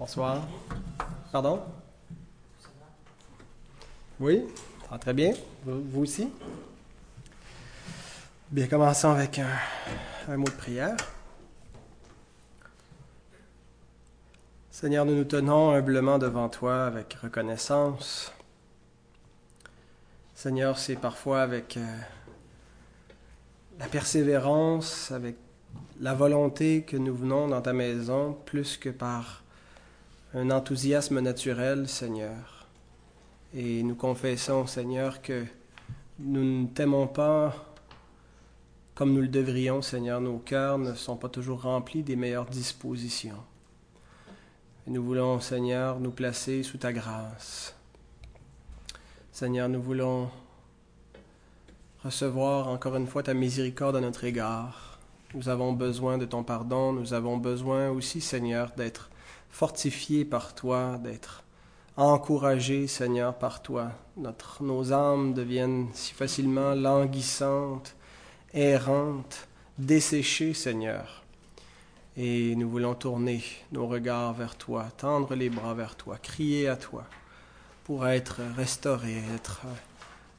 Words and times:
Bonsoir. 0.00 0.48
Pardon? 1.30 1.60
Oui? 4.18 4.46
Ah, 4.90 4.96
très 4.96 5.12
bien. 5.12 5.34
Vous, 5.62 6.00
aussi? 6.00 6.32
Bien, 8.50 8.66
commençons 8.66 9.10
avec 9.10 9.38
un, 9.40 9.50
un 10.26 10.38
mot 10.38 10.46
de 10.46 10.52
prière. 10.52 10.96
Seigneur, 14.70 15.04
nous 15.04 15.14
nous 15.14 15.24
tenons 15.24 15.72
humblement 15.72 16.16
devant 16.16 16.48
toi 16.48 16.86
avec 16.86 17.12
reconnaissance. 17.22 18.32
Seigneur, 20.34 20.78
c'est 20.78 20.96
parfois 20.96 21.42
avec 21.42 21.76
euh, 21.76 21.98
la 23.78 23.86
persévérance, 23.86 25.12
avec 25.12 25.36
la 26.00 26.14
volonté 26.14 26.84
que 26.84 26.96
nous 26.96 27.14
venons 27.14 27.48
dans 27.48 27.60
ta 27.60 27.74
maison, 27.74 28.32
plus 28.46 28.78
que 28.78 28.88
par 28.88 29.42
un 30.34 30.50
enthousiasme 30.50 31.20
naturel, 31.20 31.88
Seigneur. 31.88 32.66
Et 33.54 33.82
nous 33.82 33.96
confessons, 33.96 34.66
Seigneur, 34.66 35.22
que 35.22 35.44
nous 36.20 36.44
ne 36.44 36.66
t'aimons 36.66 37.08
pas 37.08 37.54
comme 38.94 39.14
nous 39.14 39.22
le 39.22 39.28
devrions, 39.28 39.82
Seigneur. 39.82 40.20
Nos 40.20 40.38
cœurs 40.38 40.78
ne 40.78 40.94
sont 40.94 41.16
pas 41.16 41.28
toujours 41.28 41.62
remplis 41.62 42.02
des 42.02 42.16
meilleures 42.16 42.46
dispositions. 42.46 43.42
Et 44.86 44.90
nous 44.90 45.02
voulons, 45.02 45.40
Seigneur, 45.40 45.98
nous 45.98 46.10
placer 46.10 46.62
sous 46.62 46.78
ta 46.78 46.92
grâce. 46.92 47.74
Seigneur, 49.32 49.68
nous 49.68 49.82
voulons 49.82 50.28
recevoir 52.04 52.68
encore 52.68 52.96
une 52.96 53.06
fois 53.06 53.22
ta 53.22 53.34
miséricorde 53.34 53.96
à 53.96 54.00
notre 54.00 54.24
égard. 54.24 54.98
Nous 55.34 55.48
avons 55.48 55.72
besoin 55.72 56.18
de 56.18 56.26
ton 56.26 56.44
pardon, 56.44 56.92
nous 56.92 57.14
avons 57.14 57.36
besoin 57.36 57.88
aussi, 57.90 58.20
Seigneur, 58.20 58.72
d'être 58.76 59.10
fortifiés 59.50 60.24
par 60.24 60.54
toi, 60.54 60.98
d'être 61.02 61.44
encouragés, 61.96 62.86
Seigneur, 62.86 63.34
par 63.34 63.62
toi. 63.62 63.92
Nos 64.60 64.92
âmes 64.92 65.34
deviennent 65.34 65.88
si 65.92 66.14
facilement 66.14 66.74
languissantes, 66.74 67.94
errantes, 68.54 69.48
desséchées, 69.78 70.54
Seigneur. 70.54 71.22
Et 72.16 72.54
nous 72.56 72.68
voulons 72.68 72.94
tourner 72.94 73.42
nos 73.72 73.86
regards 73.86 74.34
vers 74.34 74.56
toi, 74.56 74.86
tendre 74.96 75.34
les 75.34 75.48
bras 75.48 75.74
vers 75.74 75.96
toi, 75.96 76.18
crier 76.20 76.68
à 76.68 76.76
toi 76.76 77.04
pour 77.84 78.06
être 78.06 78.40
restaurés, 78.56 79.22
être 79.34 79.62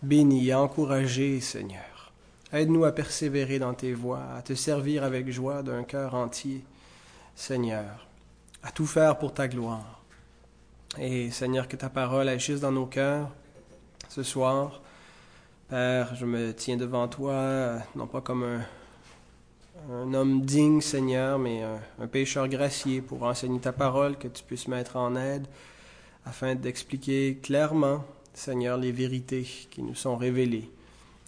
bénis, 0.04 0.54
encouragés, 0.54 1.40
Seigneur. 1.42 2.12
Aide-nous 2.54 2.86
à 2.86 2.92
persévérer 2.92 3.60
dans 3.60 3.74
tes 3.74 3.94
voies, 3.94 4.24
à 4.36 4.42
te 4.42 4.54
servir 4.54 5.04
avec 5.04 5.32
joie 5.32 5.64
d'un 5.64 5.84
cœur 5.84 6.16
entier, 6.16 6.64
Seigneur, 7.36 8.08
à 8.64 8.72
tout 8.72 8.86
faire 8.86 9.18
pour 9.18 9.34
ta 9.34 9.48
gloire. 9.48 10.02
Et 11.00 11.32
Seigneur, 11.32 11.68
que 11.68 11.76
ta 11.76 11.90
parole 11.90 12.28
agisse 12.30 12.60
dans 12.60 12.72
nos 12.72 12.86
cœurs 12.86 13.30
ce 14.10 14.24
soir. 14.24 14.82
Père, 15.70 16.16
je 16.16 16.26
me 16.26 16.54
tiens 16.54 16.76
devant 16.76 17.08
toi, 17.08 17.76
non 17.96 18.08
pas 18.08 18.20
comme 18.20 18.44
un, 19.90 20.14
homme 20.14 20.42
digne, 20.42 20.82
Seigneur, 20.82 21.40
mais 21.40 21.64
un, 21.64 21.80
un, 22.00 22.08
pécheur 22.08 22.50
gracié 22.50 23.02
pour 23.02 23.24
enseigner 23.24 23.60
ta 23.60 23.72
parole, 23.72 24.18
que 24.18 24.28
tu 24.28 24.44
puisses 24.44 24.68
mettre 24.68 24.98
en 24.98 25.16
aide 25.16 25.48
afin 26.26 26.56
d'expliquer 26.56 27.38
clairement, 27.42 28.04
Seigneur, 28.34 28.78
les 28.78 28.92
vérités 28.92 29.44
qui 29.44 29.82
nous 29.82 29.96
sont 29.96 30.18
révélées 30.18 30.70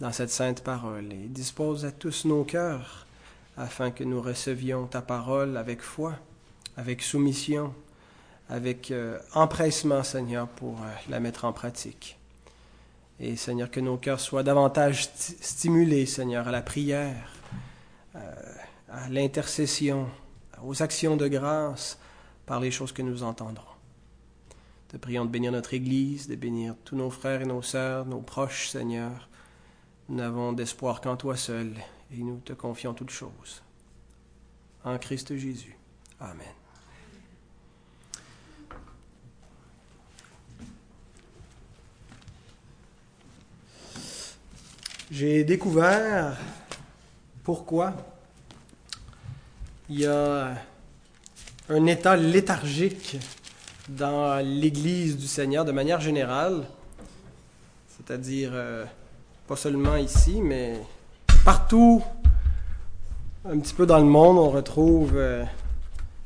dans 0.00 0.12
cette 0.12 0.30
sainte 0.30 0.62
parole. 0.62 1.12
Et 1.12 1.28
dispose 1.28 1.84
à 1.84 1.92
tous 1.92 2.24
nos 2.24 2.44
cœurs 2.44 3.06
afin 3.56 3.90
que 3.90 4.04
nous 4.04 4.20
recevions 4.20 4.86
ta 4.86 5.00
parole 5.00 5.56
avec 5.56 5.80
foi, 5.80 6.14
avec 6.76 7.02
soumission, 7.02 7.74
avec 8.48 8.90
euh, 8.90 9.18
empressement, 9.34 10.02
Seigneur, 10.02 10.48
pour 10.48 10.80
euh, 10.82 10.90
la 11.08 11.20
mettre 11.20 11.44
en 11.44 11.52
pratique. 11.52 12.18
Et 13.20 13.36
Seigneur, 13.36 13.70
que 13.70 13.80
nos 13.80 13.96
cœurs 13.96 14.20
soient 14.20 14.42
davantage 14.42 15.04
sti 15.04 15.36
stimulés, 15.40 16.06
Seigneur, 16.06 16.48
à 16.48 16.50
la 16.50 16.62
prière, 16.62 17.30
euh, 18.16 18.20
à 18.90 19.08
l'intercession, 19.08 20.08
aux 20.62 20.82
actions 20.82 21.16
de 21.16 21.28
grâce 21.28 21.98
par 22.46 22.60
les 22.60 22.70
choses 22.70 22.92
que 22.92 23.02
nous 23.02 23.22
entendrons. 23.22 23.64
Te 24.88 24.96
prions 24.96 25.24
de 25.24 25.30
bénir 25.30 25.52
notre 25.52 25.74
Église, 25.74 26.28
de 26.28 26.36
bénir 26.36 26.74
tous 26.84 26.96
nos 26.96 27.10
frères 27.10 27.42
et 27.42 27.46
nos 27.46 27.62
sœurs, 27.62 28.06
nos 28.06 28.20
proches, 28.20 28.68
Seigneur. 28.68 29.28
Nous 30.08 30.16
n'avons 30.16 30.52
d'espoir 30.52 31.00
qu'en 31.00 31.16
toi 31.16 31.36
seul, 31.36 31.72
et 32.12 32.18
nous 32.18 32.38
te 32.38 32.52
confions 32.52 32.94
toutes 32.94 33.10
choses. 33.10 33.62
En 34.84 34.98
Christ 34.98 35.36
Jésus. 35.36 35.76
Amen. 36.20 36.63
J'ai 45.16 45.44
découvert 45.44 46.36
pourquoi 47.44 47.92
il 49.88 50.00
y 50.00 50.06
a 50.06 50.56
un 51.68 51.86
état 51.86 52.16
léthargique 52.16 53.18
dans 53.88 54.44
l'Église 54.44 55.16
du 55.16 55.28
Seigneur 55.28 55.64
de 55.64 55.70
manière 55.70 56.00
générale, 56.00 56.64
c'est-à-dire 57.86 58.50
euh, 58.54 58.84
pas 59.46 59.54
seulement 59.54 59.94
ici, 59.94 60.40
mais 60.42 60.80
partout, 61.44 62.02
un 63.44 63.60
petit 63.60 63.74
peu 63.74 63.86
dans 63.86 64.00
le 64.00 64.06
monde, 64.06 64.36
on 64.36 64.50
retrouve 64.50 65.12
euh, 65.14 65.44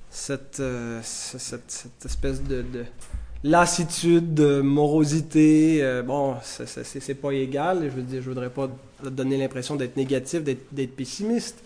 cette, 0.09 0.61
euh, 0.61 0.99
cette, 1.03 2.07
espèce 2.07 2.43
de 2.43 2.65
lassitude, 3.45 4.35
de 4.35 4.61
morosité. 4.61 5.79
Euh, 5.83 6.03
bon, 6.03 6.37
c'est 6.43 7.15
pas 7.15 7.33
égal. 7.33 7.85
Je 7.85 7.97
veux 7.97 8.03
dire, 8.03 8.23
je 8.23 8.29
voudrais 8.29 8.51
pas 8.51 8.69
donner 9.03 9.37
l'impression 9.37 9.77
d'être 9.77 9.97
négatif, 9.97 10.43
d'être 10.43 10.97
pessimiste, 10.97 11.63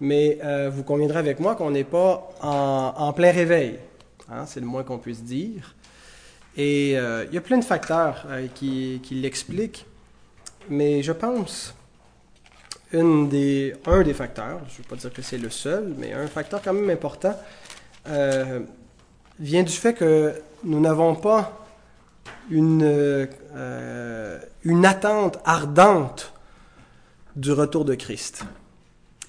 mais 0.00 0.38
euh, 0.44 0.70
vous 0.72 0.82
conviendrez 0.82 1.18
avec 1.18 1.40
moi 1.40 1.54
qu'on 1.54 1.70
n'est 1.70 1.84
pas 1.84 2.30
en, 2.40 3.12
plein 3.12 3.32
réveil. 3.32 3.78
Hein, 4.30 4.46
c'est 4.46 4.60
le 4.60 4.66
moins 4.66 4.82
qu'on 4.82 4.98
puisse 4.98 5.22
dire. 5.22 5.74
Et 6.56 6.98
euh, 6.98 7.24
il 7.28 7.34
y 7.34 7.38
a 7.38 7.40
plein 7.40 7.58
de 7.58 7.64
facteurs 7.64 8.26
euh, 8.28 8.46
qui, 8.54 9.00
l'expliquent, 9.10 9.86
mais 10.68 11.02
je 11.02 11.12
pense 11.12 11.74
un 12.92 13.24
des 13.24 13.74
facteurs, 14.14 14.60
je 14.68 14.74
ne 14.74 14.78
veux 14.78 14.88
pas 14.88 14.96
dire 14.96 15.12
que 15.12 15.22
c'est 15.22 15.38
le 15.38 15.48
seul, 15.48 15.94
mais 15.96 16.12
un 16.12 16.26
facteur 16.26 16.60
quand 16.60 16.74
même 16.74 16.90
important, 16.90 17.34
euh, 18.08 18.60
vient 19.42 19.64
du 19.64 19.72
fait 19.72 19.92
que 19.92 20.32
nous 20.64 20.80
n'avons 20.80 21.14
pas 21.14 21.66
une, 22.50 22.82
euh, 22.84 24.38
une 24.64 24.86
attente 24.86 25.38
ardente 25.44 26.32
du 27.36 27.52
retour 27.52 27.84
de 27.84 27.94
Christ. 27.94 28.44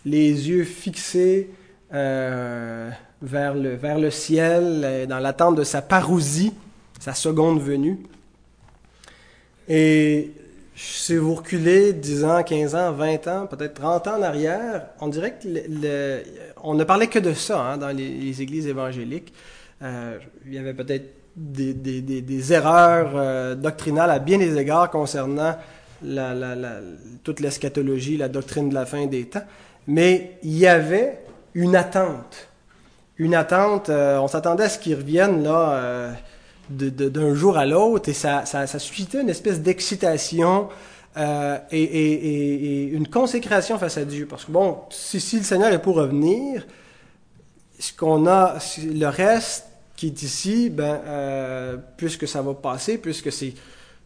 Les 0.05 0.49
yeux 0.49 0.63
fixés 0.63 1.49
euh, 1.93 2.89
vers, 3.21 3.55
le, 3.55 3.75
vers 3.75 3.99
le 3.99 4.11
ciel, 4.11 5.07
dans 5.09 5.19
l'attente 5.19 5.55
de 5.55 5.63
sa 5.63 5.81
parousie, 5.81 6.53
sa 6.99 7.13
seconde 7.13 7.61
venue. 7.61 7.99
Et 9.67 10.31
si 10.75 11.15
vous 11.15 11.35
reculez 11.35 11.93
10 11.93 12.25
ans, 12.25 12.43
15 12.43 12.75
ans, 12.75 12.91
20 12.91 13.27
ans, 13.27 13.47
peut-être 13.47 13.75
30 13.75 14.07
ans 14.07 14.17
en 14.17 14.21
arrière, 14.21 14.87
on 14.99 15.07
dirait 15.07 15.33
que 15.41 15.47
le, 15.47 16.23
on 16.63 16.73
ne 16.73 16.83
parlait 16.83 17.07
que 17.07 17.19
de 17.19 17.33
ça 17.33 17.61
hein, 17.61 17.77
dans 17.77 17.95
les, 17.95 18.41
églises 18.41 18.67
évangéliques. 18.67 19.33
Euh, 19.83 20.17
il 20.45 20.53
y 20.53 20.57
avait 20.57 20.73
peut-être 20.73 21.05
des, 21.35 21.73
des, 21.73 22.01
des, 22.01 22.53
erreurs 22.53 23.11
euh, 23.15 23.55
doctrinales 23.55 24.11
à 24.11 24.19
bien 24.19 24.37
des 24.37 24.57
égards 24.57 24.89
concernant 24.89 25.55
toute 27.23 27.39
l'eschatologie, 27.39 28.17
la 28.17 28.27
doctrine 28.27 28.69
de 28.69 28.73
la 28.73 28.85
fin 28.85 29.05
des 29.05 29.25
temps, 29.25 29.43
mais 29.87 30.37
il 30.43 30.57
y 30.57 30.67
avait 30.67 31.19
une 31.53 31.75
attente. 31.75 32.49
Une 33.17 33.35
attente, 33.35 33.89
euh, 33.89 34.17
on 34.17 34.27
s'attendait 34.27 34.65
à 34.65 34.69
ce 34.69 34.79
qu'ils 34.79 34.95
reviennent 34.95 35.43
là 35.43 36.15
d'un 36.69 37.33
jour 37.35 37.57
à 37.57 37.65
l'autre 37.65 38.09
et 38.09 38.13
ça, 38.13 38.45
ça, 38.45 38.67
suscitait 38.79 39.21
une 39.21 39.29
espèce 39.29 39.61
d'excitation 39.61 40.69
euh, 41.15 41.59
et, 41.71 41.83
et, 41.83 42.83
et, 42.83 42.83
une 42.85 43.07
consécration 43.07 43.77
face 43.77 43.97
à 43.97 44.05
Dieu. 44.05 44.25
Parce 44.27 44.45
que 44.45 44.51
bon, 44.51 44.79
si, 44.89 45.19
si 45.19 45.37
le 45.37 45.43
Seigneur 45.43 45.71
est 45.71 45.81
pour 45.81 45.95
revenir, 45.95 46.65
ce 47.77 47.93
qu'on 47.93 48.27
a, 48.27 48.57
le 48.83 49.07
reste 49.07 49.65
est 50.07 50.23
ici, 50.23 50.69
ben, 50.69 51.01
euh, 51.05 51.77
puisque 51.97 52.27
ça 52.27 52.41
va 52.41 52.53
passer, 52.53 52.97
puisque 52.97 53.31
c'est 53.31 53.53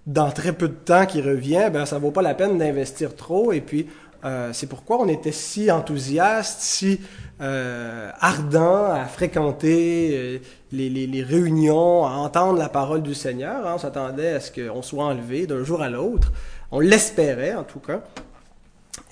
dans 0.06 0.32
très 0.32 0.54
peu 0.54 0.70
de 0.70 0.74
temps 0.74 1.06
qu'il 1.06 1.28
revient, 1.28 1.70
ben, 1.72 1.86
ça 1.86 2.00
vaut 2.00 2.12
pas 2.12 2.22
la 2.22 2.34
peine 2.34 2.58
d'investir 2.58 3.16
trop. 3.16 3.52
Et 3.52 3.62
puis, 3.62 3.88
euh, 4.26 4.52
c'est 4.52 4.68
pourquoi 4.68 5.00
on 5.00 5.08
était 5.08 5.32
si 5.32 5.72
enthousiaste, 5.72 6.60
si 6.62 7.00
euh, 7.40 8.10
ardent 8.20 8.92
à 8.92 9.06
fréquenter 9.06 10.10
euh, 10.14 10.40
les, 10.72 11.24
réunions, 11.24 12.06
à 12.06 12.12
entendre 12.12 12.58
la 12.58 12.70
parole 12.70 13.04
du 13.04 13.14
Seigneur. 13.14 13.64
On 13.66 13.78
s'attendait 13.78 14.34
à 14.34 14.40
ce 14.40 14.52
qu'on 14.52 14.82
soit 14.82 15.06
enlevé 15.06 15.46
d'un 15.46 15.64
jour 15.64 15.82
à 15.82 15.90
l'autre. 15.90 16.32
On 16.72 16.80
l'espérait, 16.80 17.54
en 17.54 17.64
tout 17.64 17.80
cas. 17.80 18.02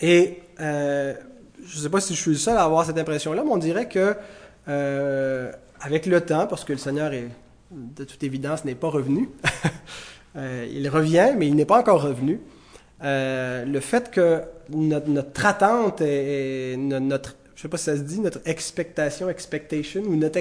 Et 0.02 0.42
je 0.58 1.78
ne 1.78 1.82
sais 1.82 1.90
pas 1.90 2.02
si 2.02 2.16
je 2.16 2.22
suis 2.22 2.32
le 2.32 2.38
seul 2.38 2.58
à 2.58 2.64
avoir 2.64 2.86
cette 2.86 2.98
impression-là, 2.98 3.44
mais 3.46 3.52
on 3.52 3.58
dirait 3.58 3.88
que 3.88 4.16
avec 5.86 6.08
le 6.08 6.22
temps, 6.22 6.48
parce 6.48 6.66
que 6.66 6.74
le 6.74 6.80
Seigneur 6.80 7.14
est, 7.14 7.30
de 7.72 8.04
toute 8.04 8.24
évidence, 8.24 8.66
n'est 8.66 8.74
pas 8.74 8.90
revenu, 8.90 9.30
euh, 10.36 10.68
il 10.72 10.90
revient, 10.90 11.34
mais 11.38 11.48
il 11.48 11.56
n'est 11.56 11.66
pas 11.66 11.80
encore 11.80 12.02
revenu. 12.02 12.40
Euh, 13.04 13.66
le 13.66 13.80
fait 13.80 14.10
que 14.10 14.42
notre, 14.70 15.46
attente 15.46 16.02
et, 16.02 16.76
notre, 16.78 17.36
je 17.56 17.62
sais 17.62 17.68
pas 17.68 17.78
si 17.78 17.84
ça 17.84 17.96
se 17.98 18.02
dit, 18.02 18.20
notre 18.20 18.40
expectation, 18.46 19.30
expectation, 19.30 20.02
ou 20.02 20.16
notre 20.16 20.40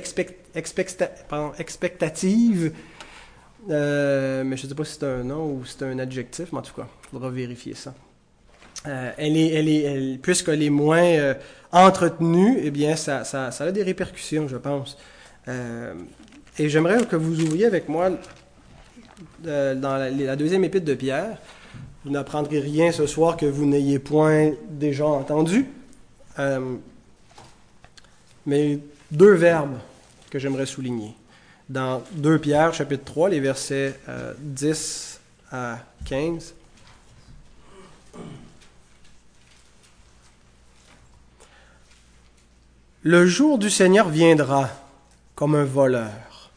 expectative, 1.59 2.73
euh, 3.71 4.45
mais 4.45 4.57
je 4.57 4.67
sais 4.67 4.75
pas 4.75 4.85
si 4.85 4.95
c'est 4.95 5.05
un 5.05 5.25
nom 5.25 5.57
ou 5.57 5.65
si 5.67 5.77
c'est 5.79 5.85
un 5.85 5.99
adjectif, 5.99 6.53
mais 6.53 6.61
en 6.61 6.63
tout 6.63 6.75
cas, 6.75 6.89
il 7.05 7.09
faudra 7.11 7.29
vérifier 7.29 7.75
ça. 7.75 7.95
Elle 8.87 9.37
est, 9.37 9.49
elle 9.55 9.69
est, 9.69 9.83
elle, 9.83 10.19
puisqu'elle 10.21 10.63
est 10.63 10.71
moins 10.71 11.35
entretenue, 11.71 12.61
eh 12.63 12.71
bien, 12.71 12.97
ça, 12.97 13.25
ça, 13.25 13.49
a 13.49 13.73
des 13.73 13.83
répercussions, 13.83 14.49
je 14.49 14.57
pense. 14.57 14.97
Euh, 15.49 15.95
et 16.59 16.69
j'aimerais 16.69 17.05
que 17.07 17.17
vous 17.17 17.41
ouvriez 17.41 17.67
avec 17.67 17.89
moi 17.89 18.11
dans 19.43 19.97
la, 19.99 20.37
deuxième 20.37 20.65
épître 20.65 20.87
de 20.87 20.95
Pierre. 20.95 21.39
Vous 22.05 22.11
n'apprendrez 22.11 22.61
rien 22.61 22.93
ce 22.93 23.07
soir 23.07 23.37
que 23.37 23.47
vous 23.47 23.67
n'ayez 23.67 23.99
point 23.99 24.53
déjà 24.69 25.07
entendu. 25.07 25.67
mais 28.47 28.79
deux 29.11 29.35
verbes 29.35 29.79
que 30.31 30.39
j'aimerais 30.39 30.67
souligner. 30.67 31.15
Dans 31.69 32.03
2 32.13 32.39
Pierre, 32.39 32.75
chapitre 32.75 33.05
3, 33.05 33.31
les 33.31 33.41
versets 33.41 33.99
10 34.39 35.21
à 35.51 35.79
15. 36.07 36.55
Le 43.07 43.27
jour 43.27 43.59
du 43.59 43.69
Seigneur 43.69 44.09
viendra 44.09 44.71
comme 45.35 45.55
un 45.55 45.65
voleur. 45.65 46.51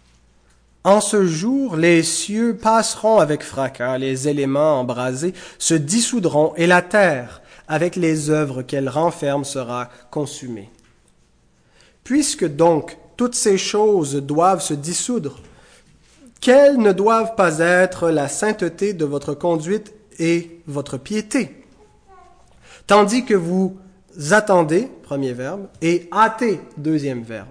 En 0.83 1.01
ce 1.01 1.25
jour, 1.25 1.75
les 1.75 2.01
cieux 2.01 2.55
passeront 2.55 3.19
avec 3.19 3.43
fracas, 3.43 3.97
les 3.97 4.29
éléments 4.29 4.79
embrasés 4.79 5.33
se 5.59 5.73
dissoudront, 5.73 6.53
et 6.55 6.65
la 6.65 6.81
terre, 6.81 7.41
avec 7.67 7.95
les 7.97 8.29
œuvres 8.29 8.61
qu'elle 8.61 8.87
renferme, 8.87 9.43
sera 9.43 9.89
consumée. 10.11 10.69
Puisque 12.05 12.47
donc 12.47 12.97
toutes 13.17 13.35
ces 13.35 13.57
choses 13.57 14.15
doivent 14.15 14.61
se 14.61 14.73
dissoudre, 14.73 15.41
quelles 16.39 16.77
ne 16.77 16.93
doivent 16.93 17.35
pas 17.35 17.59
être 17.59 18.09
la 18.09 18.29
sainteté 18.29 18.93
de 18.93 19.03
votre 19.03 19.33
conduite 19.33 19.93
et 20.19 20.61
votre 20.67 20.97
piété, 20.97 21.65
tandis 22.85 23.25
que 23.25 23.33
vous 23.33 23.77
attendez, 24.31 24.89
premier 25.03 25.33
verbe, 25.33 25.67
et 25.81 26.07
hâtez, 26.13 26.61
deuxième 26.77 27.23
verbe, 27.23 27.49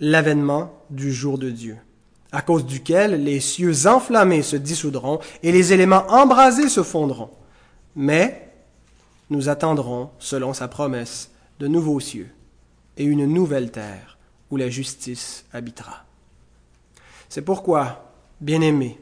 l'avènement 0.00 0.72
du 0.90 1.12
jour 1.12 1.38
de 1.38 1.50
Dieu, 1.50 1.76
à 2.32 2.42
cause 2.42 2.66
duquel 2.66 3.24
les 3.24 3.40
cieux 3.40 3.86
enflammés 3.86 4.42
se 4.42 4.56
dissoudront 4.56 5.20
et 5.42 5.52
les 5.52 5.72
éléments 5.72 6.06
embrasés 6.08 6.68
se 6.68 6.82
fondront. 6.82 7.30
Mais 7.94 8.52
nous 9.30 9.48
attendrons, 9.48 10.10
selon 10.18 10.52
sa 10.52 10.68
promesse, 10.68 11.30
de 11.58 11.66
nouveaux 11.66 12.00
cieux 12.00 12.28
et 12.96 13.04
une 13.04 13.26
nouvelle 13.26 13.70
terre 13.70 14.18
où 14.50 14.56
la 14.56 14.68
justice 14.68 15.44
habitera. 15.52 16.04
C'est 17.28 17.42
pourquoi, 17.42 18.12
bien-aimés, 18.40 18.98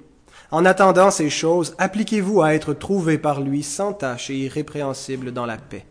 en 0.50 0.64
attendant 0.64 1.10
ces 1.10 1.30
choses, 1.30 1.74
appliquez-vous 1.78 2.40
à 2.42 2.54
être 2.54 2.74
trouvés 2.74 3.18
par 3.18 3.40
lui 3.40 3.62
sans 3.62 3.92
tache 3.92 4.30
et 4.30 4.36
irrépréhensibles 4.36 5.32
dans 5.32 5.46
la 5.46 5.56
paix 5.56 5.84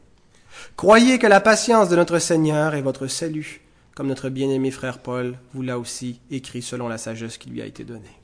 Croyez 0.78 1.20
que 1.20 1.28
la 1.28 1.42
patience 1.42 1.90
de 1.90 1.96
notre 1.96 2.20
Seigneur 2.20 2.76
est 2.76 2.82
votre 2.82 3.08
salut, 3.08 3.63
comme 3.96 4.08
notre 4.08 4.30
bien-aimé 4.30 4.72
frère 4.72 5.00
Paul 5.00 5.36
vous 5.54 5.62
l'a 5.62 5.78
aussi 5.78 6.20
écrit 6.32 6.62
selon 6.62 6.88
la 6.88 6.98
sagesse 6.98 7.38
qui 7.38 7.50
lui 7.50 7.62
a 7.62 7.66
été 7.66 7.84
donnée. 7.84 8.18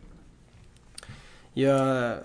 Il 1.55 1.63
y 1.63 1.67
a 1.67 2.23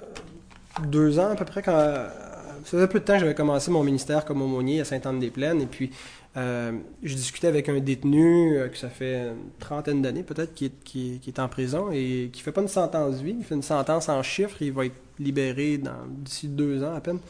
deux 0.87 1.19
ans 1.19 1.31
à 1.31 1.35
peu 1.37 1.45
près, 1.45 1.63
quand, 1.63 1.73
ça 1.73 2.65
faisait 2.65 2.89
peu 2.89 3.01
de 3.01 3.05
temps 3.05 3.15
que 3.15 3.21
j'avais 3.21 3.35
commencé 3.35 3.71
mon 3.71 3.83
ministère 3.83 4.25
comme 4.25 4.43
aumônier 4.43 4.81
à 4.81 4.85
Sainte-Anne-des-Plaines, 4.85 5.61
et 5.61 5.67
puis 5.67 5.91
euh, 6.37 6.73
je 7.03 7.15
discutais 7.15 7.47
avec 7.47 7.69
un 7.69 7.79
détenu 7.79 8.57
euh, 8.57 8.69
que 8.69 8.77
ça 8.77 8.89
fait 8.89 9.29
une 9.29 9.51
trentaine 9.61 10.03
d'années 10.03 10.25
peut-être 10.25 10.53
qui 10.53 10.67
est, 10.67 10.85
qui, 10.85 11.21
est, 11.25 11.39
en 11.39 11.49
prison 11.49 11.91
et 11.93 12.31
qui 12.33 12.43
fait 12.43 12.51
pas 12.51 12.63
une 12.63 12.69
sentence 12.69 13.21
vie, 13.21 13.37
il 13.39 13.45
fait 13.45 13.55
une 13.55 13.63
sentence 13.63 14.09
en 14.09 14.23
chiffres, 14.23 14.57
il 14.61 14.73
va 14.73 14.87
être 14.87 14.97
libéré 15.21 15.81
d'ici 16.09 16.49
deux 16.49 16.83
ans 16.83 16.95
à 16.95 17.01
peine. 17.01 17.21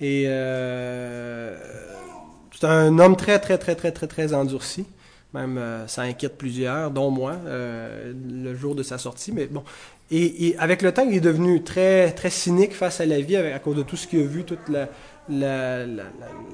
Et 0.00 0.24
euh, 0.26 1.56
c'est 2.52 2.66
un 2.66 2.98
homme 2.98 3.16
très, 3.16 3.38
très, 3.40 3.58
très, 3.58 3.74
très, 3.74 3.90
très, 3.90 4.06
très 4.06 4.34
endurci. 4.34 4.86
Même 5.36 5.58
euh, 5.58 5.86
ça 5.86 6.02
inquiète 6.02 6.38
plusieurs, 6.38 6.90
dont 6.90 7.10
moi, 7.10 7.34
euh, 7.46 8.14
le 8.30 8.54
jour 8.54 8.74
de 8.74 8.82
sa 8.82 8.96
sortie. 8.96 9.32
Mais 9.32 9.46
bon. 9.46 9.62
Et, 10.10 10.54
avec 10.58 10.80
le 10.80 10.92
temps, 10.92 11.04
il 11.06 11.14
est 11.14 11.20
devenu 11.20 11.62
très, 11.62 12.12
très 12.12 12.30
cynique 12.30 12.72
face 12.72 13.00
à 13.00 13.06
la 13.06 13.20
vie 13.20 13.36
à 13.36 13.58
cause 13.58 13.76
de 13.76 13.82
tout 13.82 13.96
ce 13.96 14.06
qu'il 14.06 14.20
a 14.20 14.22
vu, 14.22 14.44
toute 14.44 14.66
la, 14.68 14.88
la, 15.28 15.84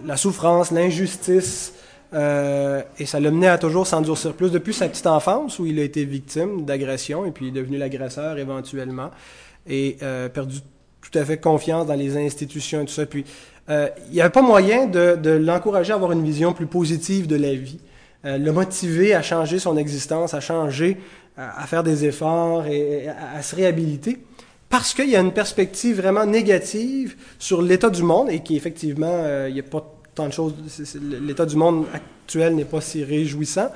la, 0.04 0.16
souffrance, 0.16 0.72
l'injustice. 0.72 1.74
Euh, 2.12 2.82
et 2.98 3.06
ça 3.06 3.20
l'a 3.20 3.30
mené 3.30 3.46
à 3.46 3.58
toujours 3.58 3.86
s'endurcir 3.86 4.32
plus 4.32 4.50
depuis 4.50 4.74
sa 4.74 4.88
petite 4.88 5.06
enfance 5.06 5.60
où 5.60 5.66
il 5.66 5.78
a 5.78 5.82
été 5.82 6.04
victime 6.04 6.64
d'agression 6.64 7.24
et 7.24 7.30
puis 7.30 7.46
il 7.46 7.48
est 7.56 7.60
devenu 7.60 7.78
l'agresseur 7.78 8.36
éventuellement 8.36 9.10
et 9.66 9.96
perdu 10.34 10.58
tout 11.00 11.18
à 11.18 11.24
fait 11.24 11.38
confiance 11.38 11.86
dans 11.86 11.94
les 11.94 12.18
institutions 12.18 12.82
et 12.82 12.84
tout 12.84 12.92
ça. 12.92 13.06
Puis 13.06 13.24
il 13.68 14.12
n'y 14.12 14.20
avait 14.20 14.30
pas 14.30 14.42
moyen 14.42 14.86
de, 14.86 15.30
l'encourager 15.30 15.92
à 15.92 15.94
avoir 15.94 16.12
une 16.12 16.24
vision 16.24 16.52
plus 16.52 16.66
positive 16.66 17.26
de 17.26 17.36
la 17.36 17.54
vie, 17.54 17.78
euh, 18.24 18.38
le 18.38 18.52
motiver 18.52 19.14
à 19.14 19.22
changer 19.22 19.58
son 19.58 19.76
existence, 19.76 20.34
à 20.34 20.40
changer, 20.40 20.96
à, 21.36 21.66
faire 21.66 21.82
des 21.82 22.04
efforts 22.04 22.66
et, 22.66 23.08
à, 23.08 23.42
se 23.42 23.56
réhabiliter, 23.56 24.18
parce 24.68 24.94
qu'il 24.94 25.08
y 25.08 25.16
a 25.16 25.20
une 25.20 25.32
perspective 25.32 25.96
vraiment 25.96 26.24
négative 26.24 27.16
sur 27.38 27.62
l'état 27.62 27.90
du 27.90 28.02
monde 28.02 28.30
et 28.30 28.40
qui 28.40 28.56
effectivement, 28.56 29.06
euh, 29.10 29.46
il 29.48 29.54
n'y 29.54 29.60
a 29.60 29.64
pas 29.64 29.84
tant 30.14 30.28
de 30.28 30.32
choses, 30.32 30.54
l'état 31.20 31.46
du 31.46 31.56
monde 31.56 31.86
actuel 31.92 32.54
n'est 32.54 32.64
pas 32.64 32.80
si 32.80 33.02
réjouissant, 33.02 33.70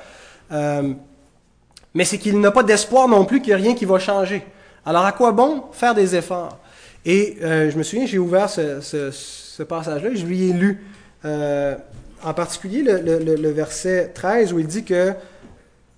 mais 0.51 2.05
c'est 2.05 2.19
qu'il 2.19 2.39
n'a 2.39 2.51
pas 2.51 2.61
d'espoir 2.61 3.07
non 3.07 3.25
plus 3.25 3.41
qu'il 3.41 3.55
n'y 3.55 3.59
a 3.59 3.63
rien 3.63 3.73
qui 3.73 3.85
va 3.85 3.97
changer. 3.97 4.43
Alors 4.85 5.03
à 5.03 5.11
quoi 5.13 5.31
bon 5.31 5.63
faire 5.71 5.95
des 5.95 6.15
efforts? 6.15 6.59
Et 7.03 7.37
je 7.41 7.75
me 7.75 7.81
souviens, 7.81 8.05
j'ai 8.05 8.19
ouvert 8.19 8.49
ce, 8.51 9.63
passage-là. 9.63 10.11
Je 10.13 10.25
lui 10.25 10.49
ai 10.49 10.53
lu 10.53 10.85
euh, 11.25 11.75
en 12.23 12.33
particulier 12.33 12.81
le, 12.83 13.49
verset 13.49 14.11
13 14.13 14.53
où 14.53 14.59
il 14.59 14.67
dit 14.67 14.83
que 14.83 15.13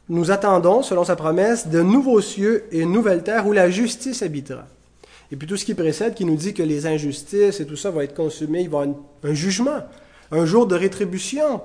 nous 0.09 0.31
attendons, 0.31 0.81
selon 0.81 1.03
sa 1.03 1.15
promesse, 1.15 1.67
de 1.67 1.81
nouveaux 1.81 2.21
cieux 2.21 2.65
et 2.71 2.79
une 2.79 2.91
nouvelle 2.91 3.23
terre 3.23 3.47
où 3.47 3.51
la 3.51 3.69
justice 3.69 4.23
habitera. 4.23 4.65
Et 5.31 5.35
puis 5.35 5.47
tout 5.47 5.55
ce 5.55 5.65
qui 5.65 5.75
précède 5.75 6.15
qui 6.15 6.25
nous 6.25 6.35
dit 6.35 6.53
que 6.53 6.63
les 6.63 6.87
injustices 6.87 7.59
et 7.59 7.65
tout 7.65 7.75
ça 7.75 7.91
va 7.91 8.03
être 8.03 8.15
consumé, 8.15 8.61
il 8.61 8.69
va 8.69 8.79
y 8.79 8.81
avoir 8.81 8.97
un 9.23 9.33
jugement, 9.33 9.79
un 10.31 10.45
jour 10.45 10.65
de 10.65 10.75
rétribution. 10.75 11.61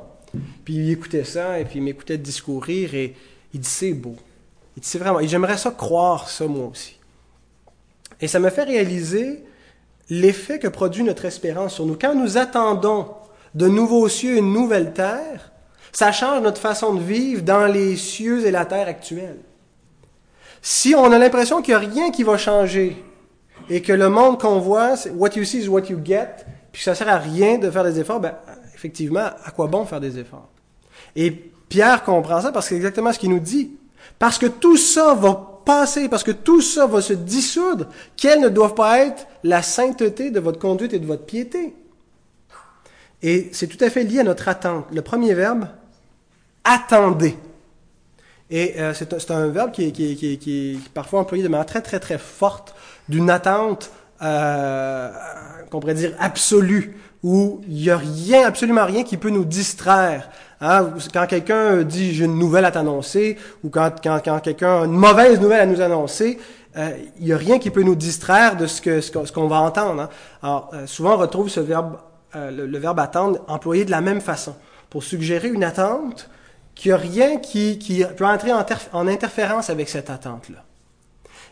Puis 0.65 0.75
il 0.75 0.91
écoutait 0.91 1.25
ça 1.25 1.59
et 1.59 1.65
puis 1.65 1.79
il 1.79 1.83
m'écoutait 1.83 2.19
discourir 2.19 2.95
et 2.95 3.15
il 3.55 3.61
dit 3.61 3.69
c'est 3.69 3.95
beau. 3.95 4.17
Il 4.77 4.81
dit 4.81 4.89
c'est 4.89 4.99
vraiment, 4.99 5.21
et 5.21 5.29
j'aimerais 5.29 5.57
ça 5.57 5.71
croire 5.71 6.29
ça 6.29 6.47
moi 6.47 6.67
aussi. 6.67 6.99
Et 8.21 8.29
ça 8.29 8.39
me 8.39 8.51
fait 8.51 8.65
réaliser 8.65 9.43
l'effet 10.11 10.59
que 10.59 10.69
produit 10.69 11.03
notre 11.03 11.25
espérance 11.25 11.75
sur 11.75 11.87
nous. 11.87 11.97
Quand 11.99 12.15
nous 12.15 12.37
attendons 12.37 13.07
de 13.55 13.69
nouveaux 13.69 14.09
cieux 14.09 14.37
une 14.37 14.53
nouvelle 14.53 14.93
terre, 14.93 15.53
ça 15.93 16.11
change 16.11 16.43
notre 16.43 16.61
façon 16.61 16.95
de 16.95 17.01
vivre 17.01 17.43
dans 17.43 17.67
les 17.67 17.97
cieux 17.97 18.47
et 18.47 18.51
la 18.51 18.65
terre 18.65 18.89
actuelle. 18.89 19.39
Si 20.61 20.95
on 20.95 21.13
a 21.13 21.19
l'impression 21.19 21.63
qu'il 21.63 21.77
n'y 21.77 21.85
a 21.85 21.89
rien 21.89 22.11
qui 22.11 22.25
va 22.25 22.37
changer 22.37 23.03
et 23.69 23.81
que 23.81 23.93
le 23.93 24.09
monde 24.09 24.41
qu'on 24.41 24.59
voit, 24.59 24.97
c'est 24.97 25.11
what 25.11 25.31
you 25.37 25.45
see 25.45 25.61
is 25.61 25.69
what 25.69 25.83
you 25.89 26.01
get, 26.05 26.31
puis 26.73 26.81
que 26.81 26.85
ça 26.85 26.95
sert 26.95 27.09
à 27.09 27.19
rien 27.19 27.59
de 27.59 27.71
faire 27.71 27.85
des 27.85 28.01
efforts, 28.01 28.21
ben, 28.21 28.35
effectivement, 28.75 29.31
à 29.45 29.51
quoi 29.53 29.69
bon 29.69 29.85
faire 29.85 30.01
des 30.01 30.19
efforts? 30.19 30.49
Et 31.15 31.31
Pierre 31.31 32.03
comprend 32.03 32.41
ça 32.41 32.51
parce 32.51 32.67
que 32.67 32.71
c'est 32.71 32.77
exactement 32.77 33.13
ce 33.13 33.19
qu'il 33.19 33.31
nous 33.31 33.41
dit. 33.41 33.77
Parce 34.19 34.39
que 34.39 34.47
tout 34.47 34.77
ça 34.77 35.15
va 35.15 35.61
passer, 35.65 36.09
parce 36.09 36.25
que 36.25 36.31
tout 36.31 36.61
ça 36.61 36.87
va 36.87 37.01
se 37.01 37.13
dissoudre, 37.13 37.87
quelles 38.17 38.41
ne 38.41 38.49
doivent 38.49 38.75
pas 38.75 39.01
être 39.01 39.27
la 39.43 39.63
sainteté 39.63 40.31
de 40.31 40.41
votre 40.41 40.59
conduite 40.59 40.93
et 40.93 40.99
de 40.99 41.07
votre 41.07 41.25
piété? 41.25 41.75
Et 43.25 43.49
c'est 43.53 43.69
tout 43.69 43.83
à 43.83 43.89
fait 43.89 44.05
lié 44.05 44.21
à 44.21 44.23
notre 44.23 44.49
attente. 44.49 44.85
Le 44.93 45.01
premier 45.01 45.33
verbe, 45.33 45.67
attendez. 46.63 47.39
Et 48.51 48.75
euh, 48.79 48.93
c'est 48.93 49.31
un, 49.31 49.49
verbe 49.49 49.73
qui 49.73 49.87
est, 49.87 49.93
qui, 49.93 50.15
qui, 50.15 50.37
qui 50.37 50.75
est, 50.75 50.89
parfois 50.91 51.21
employé 51.21 51.43
de 51.43 51.49
manière 51.49 51.65
très, 51.65 51.81
très, 51.81 51.99
très 51.99 52.19
forte 52.19 52.75
d'une 53.09 53.31
attente, 53.31 53.91
euh, 54.21 55.11
qu'on 55.71 55.81
pourrait 55.81 55.95
dire 55.95 56.13
absolue, 56.19 56.99
où 57.23 57.63
il 57.67 57.77
n'y 57.77 57.89
a 57.89 57.97
rien, 57.97 58.47
absolument 58.47 58.85
rien 58.85 59.05
qui 59.05 59.17
peut 59.17 59.31
nous 59.31 59.47
distraire. 59.47 60.29
Hein, 60.61 60.91
quand 61.13 61.27
quelqu'un 61.27 61.83
dit 61.83 62.15
j'ai 62.15 62.27
une 62.27 62.39
nouvelle 62.39 62.67
à 62.67 62.73
t'annoncer, 62.73 63.39
ou 63.65 63.71
quand, 63.71 63.91
quand, 64.03 64.21
quand 64.23 64.39
quelqu'un 64.41 64.83
a 64.83 64.85
une 64.85 64.93
mauvaise 64.93 65.41
nouvelle 65.41 65.63
à 65.63 65.67
nous 65.67 65.81
annoncer, 65.81 66.39
euh, 66.77 66.91
il 67.19 67.25
n'y 67.25 67.33
a 67.33 67.39
rien 67.39 67.59
qui 67.59 67.71
peut 67.71 67.83
nous 67.83 67.95
distraire 67.95 68.59
de 68.59 68.67
ce 68.67 68.83
que 68.83 69.01
ce 69.01 69.33
qu'on 69.33 69.49
va 69.49 69.61
entendre. 69.61 70.03
Hein. 70.03 70.09
Alors 70.43 70.71
euh, 70.75 70.87
souvent 70.87 71.15
on 71.15 71.17
retrouve 71.17 71.49
ce 71.49 71.61
verbe, 71.61 71.97
euh, 72.37 72.51
le, 72.51 72.79
verbe 72.79 73.01
attendre 73.01 73.41
employé 73.49 73.85
de 73.85 73.91
la 73.91 74.01
même 74.01 74.21
façon 74.21 74.55
pour 74.91 75.03
suggérer 75.03 75.49
une 75.49 75.65
attente 75.65 76.29
qu'il 76.75 76.91
n'y 76.91 76.95
a 76.95 76.99
rien 76.99 77.37
qui, 77.39 78.05
peut 78.17 78.27
entrer 78.27 78.53
en, 78.53 78.65
en 78.93 79.09
interférence 79.09 79.71
avec 79.71 79.89
cette 79.89 80.11
attente-là. 80.11 80.65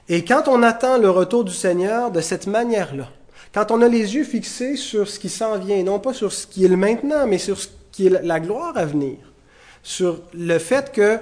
Et 0.09 0.25
quand 0.25 0.49
on 0.49 0.63
attend 0.63 0.99
le 0.99 1.11
retour 1.11 1.45
du 1.45 1.53
Seigneur 1.53 2.11
de 2.11 2.21
cette 2.21 2.47
manière-là, 2.47 3.09
quand 3.55 3.71
on 3.71 3.83
a 3.83 3.89
les 3.89 4.15
yeux 4.15 4.25
fixés 4.25 4.77
sur 4.77 5.09
ce 5.09 5.19
qui 5.19 5.29
s'en 5.29 5.59
vient, 5.59 5.83
non 5.83 6.01
pas 6.01 6.13
sur 6.13 6.33
ce 6.33 6.47
qui 6.47 6.65
est 6.65 6.69
le 6.69 6.77
maintenant, 6.77 7.27
mais 7.27 7.39
sur 7.39 7.59
ce 7.59 7.69
qui 7.93 8.07
est 8.07 8.23
la 8.23 8.41
gloire 8.41 8.77
à 8.77 8.85
venir, 8.85 9.19
sur 9.83 10.23
le 10.33 10.59
fait 10.59 10.91
que 10.91 11.19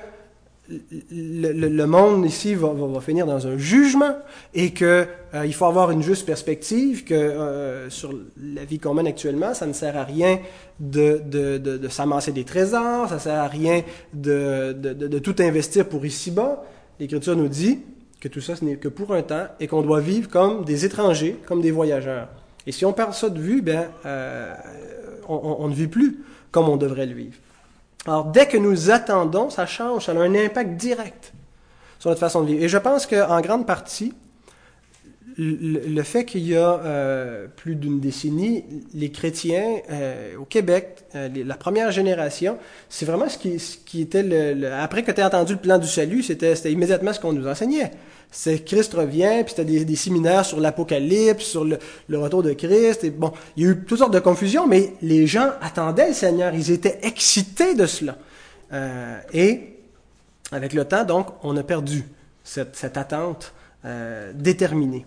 le, 1.11 1.85
monde 1.87 2.25
ici 2.27 2.55
va, 2.55 2.73
finir 3.01 3.27
dans 3.27 3.47
un 3.47 3.59
jugement 3.59 4.17
et 4.55 4.73
qu'il 4.73 4.87
euh, 4.87 5.53
faut 5.53 5.65
avoir 5.65 5.91
une 5.91 6.03
juste 6.03 6.27
perspective, 6.27 7.05
que 7.05 7.15
euh, 7.15 7.91
sur 7.91 8.13
la 8.41 8.65
vie 8.65 8.79
qu'on 8.79 8.95
mène 8.95 9.07
actuellement, 9.07 9.55
ça 9.55 9.67
ne 9.67 9.73
sert 9.73 9.97
à 9.97 10.05
rien 10.05 10.39
de, 10.79 11.21
de, 11.25 11.59
de, 11.59 11.89
s'amasser 11.89 12.33
des 12.33 12.45
trésors, 12.45 13.09
ça 13.09 13.17
ne 13.17 13.21
sert 13.21 13.41
à 13.41 13.49
rien 13.49 13.83
de, 14.13 15.19
tout 15.19 15.37
investir 15.41 15.89
pour 15.89 16.05
ici-bas. 16.05 16.65
L'Écriture 16.99 17.37
nous 17.37 17.49
dit 17.49 17.81
que 18.21 18.29
tout 18.29 18.41
ça, 18.41 18.57
ce 18.57 18.65
n'est 18.65 18.77
que 18.77 18.89
pour 18.89 19.15
un 19.15 19.23
temps 19.23 19.47
et 19.59 19.67
qu'on 19.67 19.83
doit 19.83 20.01
vivre 20.01 20.29
comme 20.29 20.65
des 20.65 20.85
étrangers, 20.85 21.37
comme 21.47 21.63
des 21.63 21.71
voyageurs. 21.71 22.29
Et 22.67 22.73
si 22.73 22.85
on 22.85 22.93
perd 22.93 23.15
ça 23.15 23.31
de 23.31 23.41
vue, 23.41 23.63
ben, 23.63 23.89
euh, 24.05 24.55
on 25.29 25.69
ne 25.69 25.75
vit 25.75 25.87
plus 25.87 26.19
comme 26.51 26.69
on 26.69 26.77
devrait 26.77 27.07
le 27.07 27.15
vivre. 27.15 27.37
Alors, 28.07 28.27
dès 28.27 28.47
que 28.47 28.57
nous 28.57 28.91
attendons, 28.91 29.51
ça 29.51 29.67
change, 29.67 30.07
ça 30.07 30.13
a 30.13 30.17
un 30.17 30.35
impact 30.35 30.77
direct 30.77 31.33
sur 31.99 32.11
notre 32.11 32.21
façon 32.21 32.43
de 32.43 32.49
vivre. 32.49 32.63
Et 32.63 32.69
je 32.69 32.79
pense 32.79 33.07
qu'en 33.07 33.41
grande 33.41 33.67
partie, 33.67 34.15
le, 35.37 36.03
fait 36.03 36.25
qu'il 36.25 36.47
y 36.47 36.57
a 36.57 36.81
euh, 36.81 37.47
plus 37.55 37.75
d'une 37.75 38.01
décennie, 38.01 38.65
les 38.95 39.11
chrétiens 39.11 39.77
euh, 39.91 40.37
au 40.39 40.45
Québec, 40.45 41.05
euh, 41.15 41.29
la 41.45 41.57
première 41.57 41.93
génération, 41.93 42.59
c'est 42.89 43.07
vraiment 43.07 43.29
ce 43.29 43.39
qui, 43.39 44.01
était 44.01 44.23
le, 44.23 44.73
Après 44.73 45.03
que 45.03 45.13
tu 45.13 45.21
aies 45.21 45.25
entendu 45.25 45.55
le 45.55 45.59
plan 45.59 45.79
du 45.79 45.87
salut, 45.87 46.23
c'était 46.23 46.55
immédiatement 46.71 47.13
ce 47.13 47.21
qu'on 47.21 47.33
nous 47.33 47.47
enseignait 47.47 47.91
c'est 48.31 48.65
Christ 48.65 48.95
revient, 48.95 49.43
puis 49.45 49.55
c'était 49.57 49.65
des, 49.65 49.85
des, 49.85 49.97
séminaires 49.97 50.45
sur 50.45 50.61
l'Apocalypse, 50.61 51.45
sur 51.45 51.65
le, 51.65 51.79
retour 52.19 52.43
de 52.43 52.53
Christ. 52.53 53.03
Et 53.03 53.11
bon, 53.11 53.33
il 53.57 53.65
y 53.65 53.67
a 53.67 53.71
eu 53.71 53.85
toutes 53.85 53.99
sortes 53.99 54.15
de 54.15 54.21
confusions, 54.21 54.69
mais 54.69 54.95
les 55.03 55.27
gens 55.27 55.51
attendaient 55.61 56.09
le 56.09 56.15
Seigneur, 56.15 56.55
ils 56.55 56.71
étaient 56.71 57.01
excités 57.03 57.75
de 57.75 57.87
cela. 57.87 58.17
Euh, 58.73 59.19
et 59.33 59.79
avec 60.53 60.75
le 60.75 60.85
temps, 60.85 61.05
donc, 61.05 61.27
on 61.43 61.57
a 61.57 61.65
perdu 61.65 62.05
cette, 62.45 62.77
cette 62.77 62.97
attente 62.97 63.53
euh, 63.85 64.33
déterminée. 64.35 65.07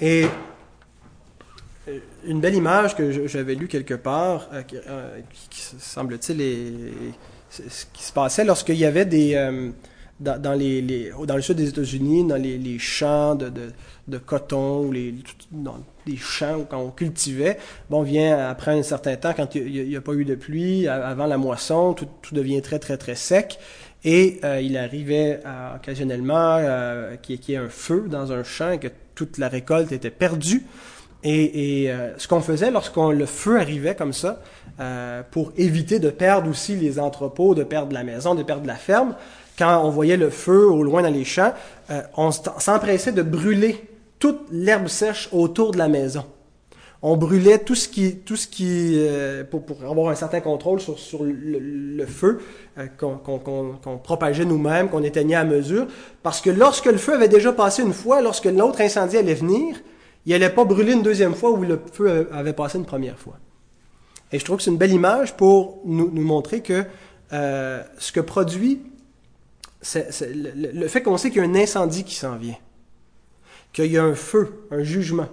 Et 0.00 0.26
euh, 1.88 1.98
une 2.24 2.40
belle 2.40 2.54
image 2.54 2.96
que 2.96 3.26
j'avais 3.26 3.54
lue 3.54 3.68
quelque 3.68 3.94
part, 3.94 4.48
qui, 4.66 4.76
qui 5.50 5.60
semble-t-il, 5.60 6.92
ce 7.50 7.84
qui 7.92 8.02
se 8.02 8.12
passait 8.12 8.44
lorsqu'il 8.44 8.76
y 8.76 8.84
avait 8.86 9.06
des 9.06 9.34
dans, 10.20 10.58
les, 10.58 11.12
dans 11.26 11.36
le 11.36 11.42
sud 11.42 11.56
des 11.56 11.68
États-Unis, 11.68 12.24
dans 12.24 12.36
les, 12.36 12.78
champs 12.78 13.34
de, 13.34 13.52
de, 14.08 14.18
coton, 14.18 14.86
ou 14.86 14.92
les, 14.92 15.14
dans 15.52 15.78
les 16.06 16.16
champs 16.16 16.56
où 16.56 16.66
on 16.72 16.90
cultivait, 16.90 17.58
bon, 17.88 18.02
vient 18.02 18.48
après 18.48 18.72
un 18.72 18.82
certain 18.82 19.16
temps, 19.16 19.32
quand 19.36 19.54
il 19.54 19.88
n'y 19.88 19.96
a, 19.96 20.00
pas 20.00 20.14
eu 20.14 20.24
de 20.24 20.34
pluie, 20.34 20.88
avant 20.88 21.26
la 21.26 21.38
moisson, 21.38 21.94
tout, 21.94 22.08
tout 22.22 22.34
devient 22.34 22.62
très, 22.62 22.78
très, 22.78 22.96
très 22.96 23.14
sec. 23.14 23.58
Et 24.04 24.38
euh, 24.44 24.60
il 24.60 24.76
arrivait 24.76 25.40
euh, 25.44 25.76
occasionnellement 25.76 26.56
euh, 26.58 27.16
qu'il 27.16 27.40
y, 27.48 27.52
ait 27.52 27.56
un 27.56 27.68
feu 27.68 28.06
dans 28.08 28.32
un 28.32 28.44
champ 28.44 28.70
et 28.70 28.78
que 28.78 28.88
toute 29.14 29.38
la 29.38 29.48
récolte 29.48 29.90
était 29.92 30.10
perdue. 30.10 30.64
Et, 31.24 31.90
ce 32.16 32.28
qu'on 32.28 32.40
faisait 32.40 32.70
lorsqu'on 32.70 33.10
le 33.10 33.26
feu 33.26 33.58
arrivait 33.58 33.96
comme 33.96 34.12
ça, 34.12 34.40
pour 35.32 35.52
éviter 35.56 35.98
de 35.98 36.10
perdre 36.10 36.48
aussi 36.48 36.76
les 36.76 37.00
entrepôts, 37.00 37.56
de 37.56 37.64
perdre 37.64 37.92
la 37.92 38.04
maison, 38.04 38.36
de 38.36 38.44
perdre 38.44 38.68
la 38.68 38.76
ferme, 38.76 39.16
quand 39.58 39.84
on 39.84 39.90
voyait 39.90 40.16
le 40.16 40.30
feu 40.30 40.66
au 40.66 40.82
loin 40.82 41.02
dans 41.02 41.12
les 41.12 41.24
champs, 41.24 41.52
euh, 41.90 42.02
on 42.16 42.30
s'empressait 42.30 43.12
de 43.12 43.22
brûler 43.22 43.84
toute 44.20 44.40
l'herbe 44.52 44.86
sèche 44.86 45.28
autour 45.32 45.72
de 45.72 45.78
la 45.78 45.88
maison. 45.88 46.24
On 47.02 47.16
brûlait 47.16 47.58
tout 47.58 47.74
ce 47.76 47.88
qui, 47.88 48.20
euh, 48.96 49.44
pour, 49.44 49.62
avoir 49.88 50.10
un 50.10 50.14
certain 50.16 50.40
contrôle 50.40 50.80
sur, 50.80 51.22
le, 51.22 52.06
feu 52.06 52.40
euh, 52.76 52.86
qu'on 52.96 53.98
propageait 53.98 54.44
nous-mêmes, 54.44 54.88
qu'on 54.88 55.02
éteignait 55.02 55.36
à 55.36 55.44
mesure, 55.44 55.86
parce 56.22 56.40
que 56.40 56.50
lorsque 56.50 56.86
le 56.86 56.96
feu 56.96 57.14
avait 57.14 57.28
déjà 57.28 57.52
passé 57.52 57.82
une 57.82 57.92
fois, 57.92 58.20
lorsque 58.20 58.46
l'autre 58.46 58.80
incendie 58.80 59.16
allait 59.16 59.34
venir, 59.34 59.76
il 60.26 60.32
n'allait 60.32 60.50
pas 60.50 60.64
brûler 60.64 60.92
une 60.92 61.02
deuxième 61.02 61.34
fois 61.34 61.50
où 61.50 61.62
le 61.62 61.80
feu 61.92 62.28
avait 62.32 62.52
passé 62.52 62.78
une 62.78 62.84
première 62.84 63.18
fois. 63.18 63.36
Et 64.32 64.38
je 64.38 64.44
trouve 64.44 64.58
que 64.58 64.64
c'est 64.64 64.70
une 64.70 64.76
belle 64.76 64.92
image 64.92 65.36
pour 65.36 65.80
nous 65.84 66.10
montrer 66.10 66.60
que 66.60 66.84
ce 67.30 68.12
que 68.12 68.20
produit 68.20 68.82
le, 69.82 70.88
fait 70.88 71.02
qu'on 71.02 71.16
sait 71.16 71.30
qu'il 71.30 71.42
y 71.42 71.44
a 71.44 71.48
un 71.48 71.54
incendie 71.54 72.04
qui 72.04 72.14
s'en 72.14 72.36
vient, 72.36 72.56
qu'il 73.72 73.86
y 73.86 73.98
a 73.98 74.04
un 74.04 74.14
feu, 74.14 74.66
un 74.70 74.82
jugement 74.82 75.28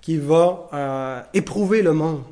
qui 0.00 0.16
va 0.16 0.68
euh, 0.72 1.22
éprouver 1.34 1.82
le 1.82 1.92
monde. 1.92 2.22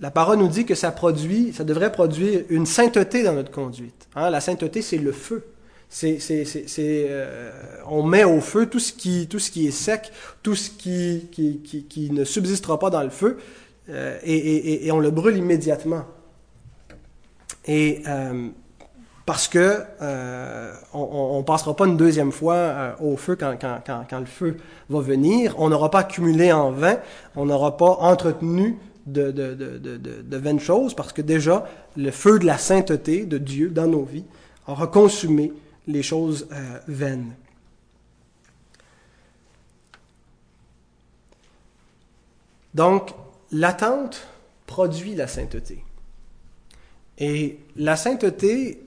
La 0.00 0.10
parole 0.10 0.38
nous 0.38 0.48
dit 0.48 0.66
que 0.66 0.74
ça 0.74 0.90
produit, 0.90 1.52
ça 1.52 1.62
devrait 1.62 1.92
produire 1.92 2.42
une 2.48 2.66
sainteté 2.66 3.22
dans 3.22 3.34
notre 3.34 3.52
conduite. 3.52 4.08
Hein. 4.16 4.30
La 4.30 4.40
sainteté, 4.40 4.82
c'est 4.82 4.98
le 4.98 5.12
feu. 5.12 5.46
C'est, 5.88 6.18
euh, 6.80 7.52
on 7.86 8.02
met 8.02 8.24
au 8.24 8.40
feu 8.40 8.66
tout 8.66 8.80
ce 8.80 8.92
qui, 8.92 9.28
tout 9.28 9.38
ce 9.38 9.52
qui 9.52 9.68
est 9.68 9.70
sec, 9.70 10.10
tout 10.42 10.56
ce 10.56 10.68
qui, 10.70 11.28
qui, 11.30 12.10
ne 12.10 12.24
subsistera 12.24 12.80
pas 12.80 12.90
dans 12.90 13.02
le 13.02 13.10
feu, 13.10 13.38
euh, 13.90 14.18
et, 14.24 14.90
on 14.90 14.98
le 14.98 15.12
brûle 15.12 15.36
immédiatement. 15.36 16.04
Et 17.66 18.02
parce 19.26 19.48
que 19.48 19.82
euh, 20.02 20.74
on 20.92 21.38
ne 21.38 21.44
passera 21.44 21.74
pas 21.74 21.86
une 21.86 21.96
deuxième 21.96 22.30
fois 22.30 22.54
euh, 22.54 22.92
au 23.00 23.16
feu 23.16 23.36
quand, 23.36 23.56
le 24.18 24.26
feu 24.26 24.58
va 24.90 25.00
venir. 25.00 25.54
On 25.58 25.70
n'aura 25.70 25.90
pas 25.90 26.00
accumulé 26.00 26.52
en 26.52 26.70
vain, 26.70 26.98
on 27.34 27.46
n'aura 27.46 27.76
pas 27.76 27.90
entretenu 28.00 28.78
de 29.06 30.36
vaines 30.36 30.60
choses, 30.60 30.94
parce 30.94 31.12
que 31.12 31.22
déjà, 31.22 31.66
le 31.96 32.10
feu 32.10 32.38
de 32.38 32.46
la 32.46 32.58
sainteté 32.58 33.24
de 33.24 33.38
Dieu 33.38 33.70
dans 33.70 33.86
nos 33.86 34.04
vies 34.04 34.24
aura 34.66 34.86
consumé 34.86 35.52
les 35.86 36.02
choses 36.02 36.48
euh, 36.52 36.78
vaines. 36.88 37.32
Donc, 42.74 43.10
l'attente 43.52 44.26
produit 44.66 45.14
la 45.14 45.28
sainteté. 45.28 45.84
Et 47.18 47.60
la 47.76 47.94
sainteté 47.96 48.83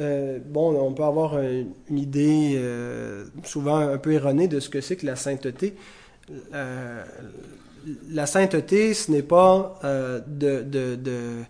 euh, 0.00 0.38
bon, 0.44 0.74
on 0.74 0.92
peut 0.92 1.04
avoir 1.04 1.38
une 1.38 1.98
idée 1.98 2.54
euh, 2.56 3.26
souvent 3.44 3.76
un 3.76 3.98
peu 3.98 4.12
erronée 4.12 4.48
de 4.48 4.58
ce 4.58 4.68
que 4.68 4.80
c'est 4.80 4.96
que 4.96 5.06
la 5.06 5.16
sainteté. 5.16 5.74
Euh, 6.54 7.04
la 8.10 8.26
sainteté, 8.26 8.94
ce 8.94 9.10
n'est 9.10 9.22
pas 9.22 9.80
de, 10.26 11.44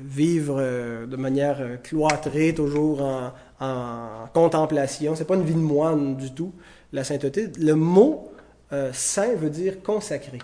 vivre 0.00 1.06
de 1.06 1.16
manière 1.16 1.82
cloîtrée, 1.82 2.54
toujours 2.54 3.02
en, 3.02 3.32
en 3.60 4.26
contemplation. 4.32 5.14
C'est 5.14 5.26
pas 5.26 5.34
une 5.34 5.44
vie 5.44 5.54
de 5.54 5.58
moine 5.58 6.16
du 6.16 6.32
tout. 6.32 6.52
La 6.92 7.04
sainteté, 7.04 7.48
le 7.58 7.74
mot 7.74 8.32
saint 8.92 9.34
veut 9.34 9.50
dire 9.50 9.82
consacré. 9.82 10.38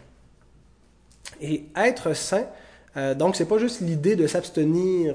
Et 1.41 1.65
être 1.75 2.15
saint, 2.15 2.47
donc 3.17 3.37
c'est 3.37 3.49
pas 3.49 3.59
juste 3.59 3.81
l'idée 3.81 4.17
de 4.17 4.27
s'abstenir 4.27 5.15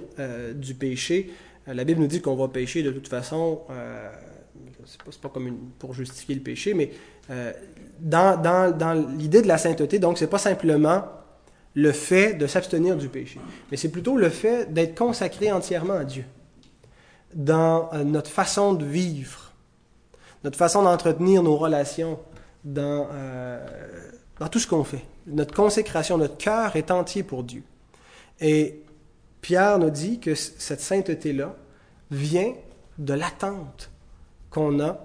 du 0.56 0.74
péché, 0.74 1.30
euh, 1.30 1.49
la 1.74 1.84
Bible 1.84 2.02
nous 2.02 2.08
dit 2.08 2.22
qu'on 2.22 2.36
va 2.36 2.48
pécher 2.48 2.84
de 2.84 2.92
toute 2.92 3.08
façon. 3.08 3.62
Euh, 3.70 4.10
c'est 4.86 5.22
pas, 5.22 5.30
comme 5.30 5.58
pour 5.78 5.94
justifier 5.94 6.36
le 6.36 6.42
péché, 6.42 6.74
mais 6.74 6.92
euh, 7.30 7.52
dans, 8.00 9.06
l'idée 9.18 9.42
de 9.42 9.48
la 9.48 9.58
sainteté, 9.58 10.00
donc 10.00 10.18
c'est 10.18 10.28
pas 10.28 10.38
simplement 10.38 11.04
le 11.76 11.92
fait 11.92 12.34
de 12.34 12.48
s'abstenir 12.48 12.98
du 12.98 13.10
péché, 13.10 13.40
mais 13.70 13.78
c'est 13.78 13.90
plutôt 13.90 14.18
le 14.18 14.30
fait 14.30 14.74
d'être 14.74 14.98
consacré 14.98 15.52
entièrement 15.52 15.94
à 15.94 16.04
Dieu 16.04 16.26
dans 17.34 17.90
euh, 17.94 18.04
notre 18.04 18.32
façon 18.32 18.74
de 18.74 18.86
vivre, 18.86 19.52
notre 20.44 20.58
façon 20.58 20.82
d'entretenir 20.82 21.44
nos 21.44 21.58
relations, 21.58 22.20
dans, 22.64 23.08
euh, 23.12 23.66
dans 24.40 24.48
tout 24.48 24.60
ce 24.60 24.68
qu'on 24.68 24.84
fait. 24.84 25.06
Notre 25.28 25.54
consécration, 25.54 26.18
notre 26.18 26.38
cœur 26.38 26.76
est 26.76 26.90
entier 26.90 27.24
pour 27.24 27.44
Dieu. 27.44 27.64
Et 28.42 28.82
Pierre 29.42 29.80
nous 29.80 29.90
dit 29.90 30.20
que 30.20 30.36
cette 30.36 30.82
sainteté-là 30.82 31.56
vient 32.12 32.54
de 32.98 33.14
l'attente 33.14 33.90
qu'on 34.50 34.80
a 34.80 35.00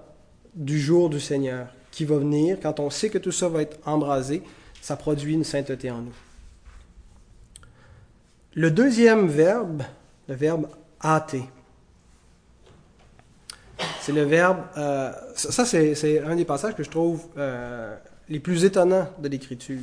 du 0.53 0.79
jour 0.79 1.09
du 1.09 1.19
Seigneur 1.19 1.67
qui 1.91 2.05
va 2.05 2.17
venir. 2.17 2.57
Quand 2.61 2.79
on 2.79 2.89
sait 2.89 3.09
que 3.09 3.17
tout 3.17 3.31
ça 3.31 3.47
va 3.47 3.61
être 3.61 3.77
embrasé, 3.85 4.43
ça 4.81 4.95
produit 4.95 5.33
une 5.33 5.43
sainteté 5.43 5.89
en 5.91 6.01
nous. 6.01 6.15
Le 8.53 8.71
deuxième 8.71 9.27
verbe, 9.27 9.83
le 10.27 10.35
verbe 10.35 10.67
hâter. 11.03 11.43
C'est 14.01 14.11
le 14.13 14.23
verbe. 14.23 14.59
Euh, 14.77 15.11
ça, 15.35 15.65
c'est 15.65 16.23
un 16.23 16.35
des 16.35 16.45
passages 16.45 16.75
que 16.75 16.83
je 16.83 16.89
trouve 16.89 17.27
euh, 17.37 17.97
les 18.29 18.39
plus 18.39 18.63
étonnants 18.63 19.09
de 19.19 19.27
l'Écriture. 19.27 19.81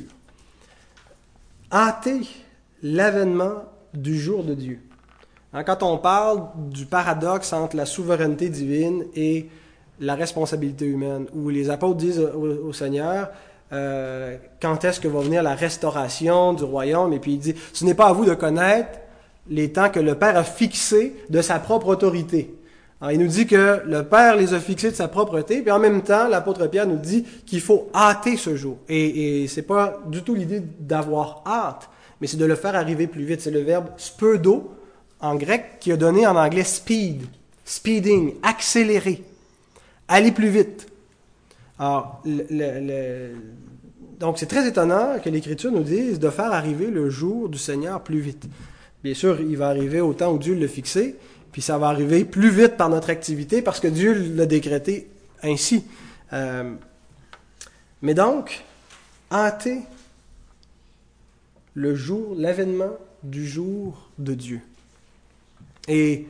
Hâter 1.71 2.21
l'avènement 2.81 3.65
du 3.93 4.19
jour 4.19 4.43
de 4.43 4.53
Dieu. 4.53 4.79
Hein, 5.53 5.63
quand 5.63 5.83
on 5.83 5.97
parle 5.97 6.47
du 6.71 6.85
paradoxe 6.85 7.53
entre 7.53 7.75
la 7.75 7.85
souveraineté 7.85 8.49
divine 8.49 9.05
et 9.15 9.49
la 9.99 10.15
responsabilité 10.15 10.85
humaine, 10.85 11.27
où 11.33 11.49
les 11.49 11.69
apôtres 11.69 11.97
disent 11.97 12.19
au, 12.19 12.73
Seigneur, 12.73 13.29
euh, 13.71 14.37
quand 14.61 14.83
est-ce 14.83 14.99
que 14.99 15.07
va 15.07 15.21
venir 15.21 15.43
la 15.43 15.55
restauration 15.55 16.53
du 16.53 16.63
royaume, 16.63 17.13
et 17.13 17.19
puis 17.19 17.33
il 17.33 17.39
dit, 17.39 17.55
ce 17.71 17.85
n'est 17.85 17.93
pas 17.93 18.07
à 18.07 18.13
vous 18.13 18.25
de 18.25 18.33
connaître 18.33 18.99
les 19.49 19.71
temps 19.71 19.89
que 19.89 19.99
le 19.99 20.15
Père 20.15 20.37
a 20.37 20.43
fixés 20.43 21.15
de 21.29 21.41
sa 21.41 21.59
propre 21.59 21.87
autorité. 21.87 22.55
Alors, 23.01 23.11
il 23.11 23.19
nous 23.19 23.27
dit 23.27 23.45
que 23.45 23.81
le 23.85 24.03
Père 24.03 24.37
les 24.37 24.53
a 24.53 24.59
fixés 24.59 24.91
de 24.91 24.95
sa 24.95 25.09
propreté, 25.09 25.61
puis 25.61 25.71
en 25.71 25.79
même 25.79 26.01
temps, 26.01 26.27
l'apôtre 26.27 26.65
Pierre 26.67 26.87
nous 26.87 26.97
dit 26.97 27.25
qu'il 27.45 27.59
faut 27.59 27.89
hâter 27.93 28.37
ce 28.37 28.55
jour. 28.55 28.77
Et, 28.87 29.43
et 29.43 29.47
c'est 29.47 29.63
pas 29.63 29.99
du 30.07 30.23
tout 30.23 30.33
l'idée 30.33 30.61
d'avoir 30.79 31.43
hâte, 31.45 31.89
mais 32.23 32.27
c'est 32.27 32.37
de 32.37 32.45
le 32.45 32.55
faire 32.55 32.73
arriver 32.73 33.05
plus 33.07 33.25
vite. 33.25 33.41
C'est 33.41 33.51
le 33.51 33.59
verbe 33.59 33.87
speudo 33.97 34.73
en 35.19 35.35
grec 35.35 35.71
qui 35.81 35.91
a 35.91 35.97
donné 35.97 36.25
en 36.25 36.37
anglais 36.37 36.63
speed, 36.63 37.23
speeding, 37.65 38.35
accélérer, 38.41 39.21
aller 40.07 40.31
plus 40.31 40.47
vite. 40.47 40.87
Alors, 41.77 42.23
donc 44.21 44.39
c'est 44.39 44.45
très 44.45 44.65
étonnant 44.65 45.19
que 45.21 45.29
l'Écriture 45.29 45.69
nous 45.73 45.83
dise 45.83 46.17
de 46.17 46.29
faire 46.29 46.53
arriver 46.53 46.87
le 46.87 47.09
jour 47.09 47.49
du 47.49 47.57
Seigneur 47.57 48.01
plus 48.01 48.21
vite. 48.21 48.45
Bien 49.03 49.15
sûr, 49.15 49.41
il 49.41 49.57
va 49.57 49.67
arriver 49.67 49.99
au 49.99 50.13
temps 50.13 50.31
où 50.31 50.37
Dieu 50.37 50.55
l'a 50.55 50.69
fixé, 50.69 51.17
puis 51.51 51.61
ça 51.61 51.77
va 51.77 51.87
arriver 51.87 52.23
plus 52.23 52.51
vite 52.51 52.77
par 52.77 52.87
notre 52.87 53.09
activité 53.09 53.61
parce 53.61 53.81
que 53.81 53.89
Dieu 53.89 54.13
l'a 54.33 54.45
décrété 54.45 55.09
ainsi. 55.41 55.83
Euh, 56.31 56.71
mais 58.01 58.13
donc, 58.13 58.63
hâter 59.29 59.79
le 61.73 61.95
jour, 61.95 62.35
l'avènement 62.37 62.97
du 63.23 63.47
jour 63.47 64.09
de 64.17 64.33
Dieu. 64.33 64.61
Et 65.87 66.27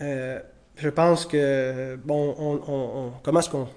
euh, 0.00 0.40
je 0.76 0.88
pense 0.88 1.26
que, 1.26 1.96
bon, 2.04 2.34
on, 2.38 3.12
comment 3.22 3.40
est-ce 3.40 3.50
qu'on 3.50 3.68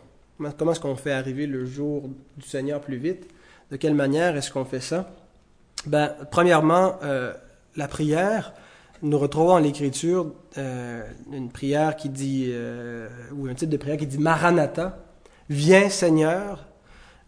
comment 0.58 0.72
est-ce 0.72 0.80
qu'on 0.80 0.96
fait 0.96 1.12
arriver 1.12 1.46
le 1.46 1.66
jour 1.66 2.10
du 2.38 2.48
Seigneur 2.48 2.82
plus 2.82 2.98
vite? 2.98 3.28
De 3.70 3.78
quelle 3.78 3.94
manière 3.94 4.36
est-ce 4.36 4.52
qu'on 4.52 4.66
fait 4.66 4.80
ça? 4.80 5.14
Ben, 5.86 6.14
premièrement, 6.32 6.96
euh, 7.04 7.34
la 7.76 7.88
prière. 7.88 8.54
Nous 9.04 9.18
retrouvons 9.18 9.54
en 9.54 9.58
l'Écriture 9.58 10.32
euh, 10.60 11.04
une 11.34 11.50
prière 11.50 11.96
qui 11.96 12.10
dit, 12.10 12.54
ou 13.34 13.48
un 13.48 13.54
type 13.56 13.70
de 13.70 13.78
prière 13.78 13.98
qui 13.98 14.06
dit 14.06 14.20
Maranatha, 14.20 15.00
viens 15.50 15.90
Seigneur, 15.90 16.68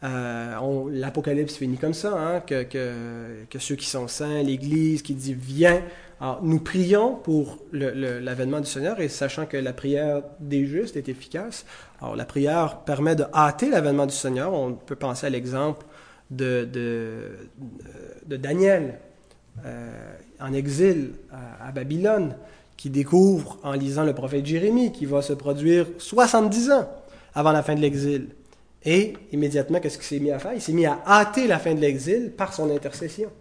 euh, 0.04 0.90
L'Apocalypse 0.92 1.56
finit 1.56 1.78
comme 1.78 1.94
ça, 1.94 2.14
hein, 2.14 2.40
que, 2.42 3.58
ceux 3.60 3.76
qui 3.76 3.86
sont 3.86 4.08
saints, 4.08 4.44
l'Église 4.44 5.02
qui 5.02 5.14
dit 5.14 5.34
viens. 5.34 5.82
Nous 6.42 6.60
prions 6.60 7.16
pour 7.16 7.58
l'avènement 7.74 8.62
du 8.62 8.66
Seigneur 8.66 9.02
et 9.02 9.10
sachant 9.10 9.46
que 9.46 9.58
la 9.58 9.74
prière 9.74 10.22
des 10.40 10.66
justes 10.66 10.96
est 10.96 11.10
efficace. 11.10 11.66
La 12.16 12.24
prière 12.24 12.80
permet 12.86 13.16
de 13.16 13.26
hâter 13.34 13.70
l'avènement 13.70 14.06
du 14.06 14.16
Seigneur. 14.16 14.54
On 14.54 14.74
peut 14.74 14.96
penser 14.96 15.28
à 15.28 15.30
l'exemple 15.30 15.86
de, 16.32 16.68
Daniel 18.26 19.00
euh, 19.66 20.14
en 20.40 20.54
exil 20.54 21.12
à, 21.32 21.68
à, 21.68 21.72
Babylone, 21.72 22.36
qui 22.78 22.90
découvre 22.90 23.60
en 23.64 23.74
lisant 23.74 24.04
le 24.04 24.14
prophète 24.14 24.46
Jérémie, 24.46 24.92
qui 24.92 25.06
va 25.06 25.22
se 25.22 25.34
produire 25.34 25.88
70 25.98 26.72
ans 26.72 26.90
avant 27.36 27.52
la 27.52 27.64
fin 27.64 27.76
de 27.76 27.82
l'exil. 27.82 28.30
Et 28.86 29.14
immédiatement, 29.32 29.80
qu'est-ce 29.80 29.98
qu'il 29.98 30.06
s'est 30.08 30.20
mis 30.20 30.32
à 30.32 30.40
faire? 30.40 30.54
Il 30.54 30.62
s'est 30.62 30.74
mis 30.74 30.86
à 30.86 31.00
hâter 31.06 31.48
la 31.48 31.60
fin 31.60 31.74
de 31.74 31.80
l'exil 31.80 32.32
par 32.36 32.54
son 32.54 32.70
intercession. 32.70 33.32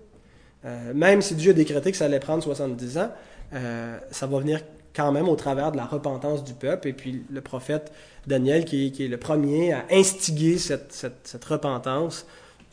Euh, 0.64 0.92
même 0.94 1.22
si 1.22 1.34
Dieu 1.34 1.50
a 1.50 1.54
décrété 1.54 1.90
que 1.90 1.96
ça 1.96 2.04
allait 2.04 2.20
prendre 2.20 2.42
70 2.42 2.98
ans, 2.98 3.10
euh, 3.54 3.98
ça 4.10 4.26
va 4.26 4.38
venir 4.38 4.60
quand 4.94 5.10
même 5.10 5.28
au 5.28 5.34
travers 5.34 5.72
de 5.72 5.76
la 5.76 5.84
repentance 5.84 6.44
du 6.44 6.54
peuple. 6.54 6.88
Et 6.88 6.92
puis 6.92 7.24
le 7.28 7.40
prophète 7.40 7.92
Daniel, 8.26 8.64
qui, 8.64 8.86
est 8.86 9.08
le 9.08 9.16
premier 9.16 9.72
à 9.72 9.84
instiguer 9.90 10.58
cette, 10.58 11.44
repentance 11.44 12.24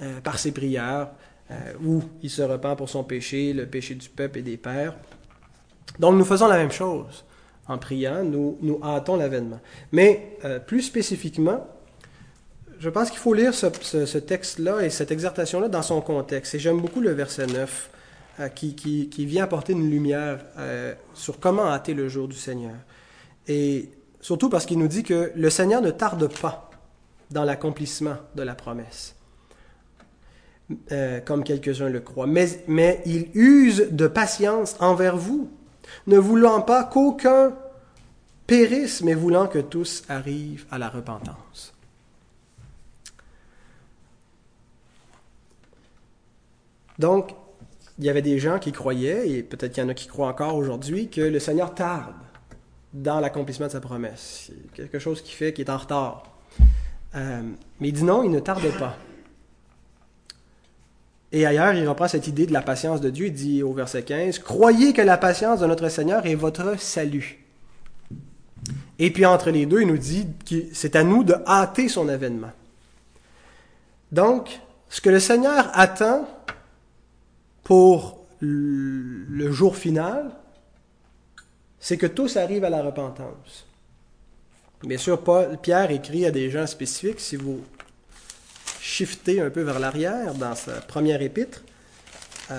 euh, 0.01 0.19
par 0.21 0.37
ses 0.37 0.51
prières, 0.51 1.09
où 1.83 2.03
il 2.21 2.29
se 2.29 2.43
repent 2.43 2.75
pour 2.77 2.89
son 2.89 3.03
péché, 3.03 3.53
le 3.53 3.65
péché 3.65 3.95
du 3.95 4.07
peuple 4.07 4.37
et 4.37 4.41
des 4.43 4.55
pères. 4.55 4.93
Donc 5.97 6.13
nous 6.13 6.23
faisons 6.23 6.45
la 6.45 6.57
même 6.57 6.71
chose. 6.71 7.25
En 7.67 7.79
priant, 7.79 8.23
nous, 8.23 8.59
nous 8.61 8.79
hâtons 8.83 9.15
l'avènement. 9.15 9.59
Mais 9.91 10.37
plus 10.67 10.83
spécifiquement, 10.83 11.65
je 12.79 12.89
pense 12.89 13.09
qu'il 13.09 13.19
faut 13.19 13.33
lire 13.33 13.53
ce, 13.53 14.17
texte-là 14.17 14.81
et 14.81 14.89
cette 14.89 15.11
exhortation-là 15.11 15.67
dans 15.67 15.81
son 15.81 16.01
contexte. 16.01 16.55
Et 16.55 16.59
j'aime 16.59 16.79
beaucoup 16.79 17.01
le 17.01 17.11
verset 17.11 17.45
9 17.45 17.89
euh, 18.39 18.47
qui, 18.47 19.09
vient 19.25 19.43
apporter 19.43 19.73
une 19.73 19.89
lumière 19.89 20.39
euh, 20.57 20.93
sur 21.13 21.39
comment 21.39 21.67
hâter 21.67 21.93
le 21.93 22.07
jour 22.07 22.27
du 22.27 22.37
Seigneur. 22.37 22.75
Et 23.47 23.89
surtout 24.21 24.49
parce 24.49 24.65
qu'il 24.65 24.79
nous 24.79 24.87
dit 24.87 25.03
que 25.03 25.31
le 25.35 25.49
Seigneur 25.49 25.81
ne 25.81 25.91
tarde 25.91 26.33
pas 26.39 26.69
dans 27.31 27.43
l'accomplissement 27.43 28.15
de 28.35 28.43
la 28.43 28.55
promesse, 28.55 29.15
euh, 30.91 31.19
comme 31.19 31.43
quelques-uns 31.43 31.89
le 31.89 31.99
croient, 31.99 32.27
mais 32.27 33.01
il 33.05 33.29
use 33.33 33.89
de 33.91 34.07
patience 34.07 34.75
envers 34.79 35.17
vous, 35.17 35.51
ne 36.07 36.17
voulant 36.17 36.61
pas 36.61 36.85
qu'aucun 36.85 37.53
périsse, 38.47 39.01
mais 39.01 39.13
voulant 39.15 39.47
que 39.47 39.59
tous 39.59 40.03
arrivent 40.07 40.65
à 40.71 40.77
la 40.77 40.89
repentance. 40.89 41.73
Donc, 46.99 47.33
il 47.97 48.05
y 48.05 48.09
avait 48.09 48.21
des 48.21 48.39
gens 48.39 48.59
qui 48.59 48.71
croyaient, 48.71 49.29
et 49.29 49.43
peut-être 49.43 49.73
qu'il 49.73 49.83
y 49.83 49.85
en 49.85 49.89
a 49.89 49.93
qui 49.93 50.07
croient 50.07 50.27
encore 50.27 50.55
aujourd'hui, 50.55 51.09
que 51.09 51.21
le 51.21 51.39
Seigneur 51.39 51.73
tarde 51.73 52.13
dans 52.93 53.19
l'accomplissement 53.19 53.67
de 53.67 53.71
sa 53.71 53.81
promesse. 53.81 54.51
Quelque 54.73 54.99
chose 54.99 55.21
qui 55.21 55.33
fait 55.33 55.53
qu'il 55.53 55.65
est 55.65 55.71
en 55.71 55.77
retard. 55.77 56.23
Euh, 57.15 57.41
mais 57.79 57.89
il 57.89 57.93
dit 57.93 58.03
non, 58.03 58.23
il 58.23 58.31
ne 58.31 58.39
tarde 58.39 58.67
pas. 58.77 58.95
Et 61.31 61.45
ailleurs, 61.45 61.73
il 61.73 61.87
reprend 61.87 62.07
cette 62.07 62.27
idée 62.27 62.47
de 62.47 62.53
la 62.53 62.61
patience 62.61 63.01
de 63.01 63.09
Dieu. 63.09 63.27
Il 63.27 63.33
dit 63.33 63.63
au 63.63 63.73
verset 63.73 64.03
15, 64.03 64.39
Croyez 64.39 64.93
que 64.93 65.01
la 65.01 65.17
patience 65.17 65.59
de 65.59 65.67
notre 65.67 65.89
Seigneur 65.89 66.25
est 66.25 66.35
votre 66.35 66.79
salut. 66.79 67.45
Et 68.97 69.11
puis 69.11 69.25
entre 69.25 69.51
les 69.51 69.65
deux, 69.65 69.81
il 69.81 69.87
nous 69.87 69.97
dit 69.97 70.27
que 70.47 70.55
c'est 70.73 70.95
à 70.95 71.03
nous 71.03 71.23
de 71.23 71.35
hâter 71.47 71.87
son 71.87 72.09
avènement. 72.09 72.51
Donc, 74.11 74.59
ce 74.89 75.01
que 75.01 75.09
le 75.09 75.19
Seigneur 75.19 75.69
attend, 75.73 76.27
pour 77.69 78.25
le 78.39 79.51
jour 79.51 79.77
final, 79.77 80.31
c'est 81.79 81.97
que 81.97 82.07
tous 82.07 82.35
arrivent 82.35 82.63
à 82.63 82.71
la 82.71 82.81
repentance. 82.81 83.67
Bien 84.81 84.97
sûr, 84.97 85.23
Paul, 85.23 85.55
Pierre 85.61 85.91
écrit 85.91 86.25
à 86.25 86.31
des 86.31 86.49
gens 86.49 86.65
spécifiques. 86.65 87.19
Si 87.19 87.35
vous 87.35 87.63
shiftez 88.81 89.39
un 89.39 89.51
peu 89.51 89.61
vers 89.61 89.77
l'arrière 89.77 90.33
dans 90.33 90.55
sa 90.55 90.81
première 90.81 91.21
épître, 91.21 91.61
1 92.49 92.55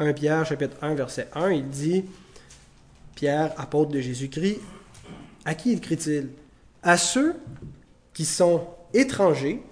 euh, 0.00 0.12
Pierre 0.14 0.46
chapitre 0.46 0.78
1 0.80 0.94
verset 0.94 1.28
1, 1.34 1.50
il 1.50 1.68
dit, 1.68 2.06
Pierre, 3.16 3.52
apôtre 3.58 3.90
de 3.90 4.00
Jésus-Christ, 4.00 4.60
à 5.44 5.54
qui 5.54 5.72
écrit-il 5.72 6.30
À 6.82 6.96
ceux 6.96 7.36
qui 8.14 8.24
sont 8.24 8.66
étrangers 8.94 9.62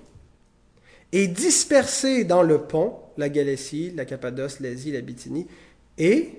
et 1.13 1.29
dispersés 1.29 2.25
dans 2.25 2.43
le 2.43 2.59
pont, 2.59 2.97
la 3.17 3.29
Galatie, 3.29 3.93
la 3.95 4.05
Cappadoce, 4.05 4.61
l'Asie, 4.61 4.93
la 4.93 5.01
Bithynie, 5.01 5.47
et 5.97 6.33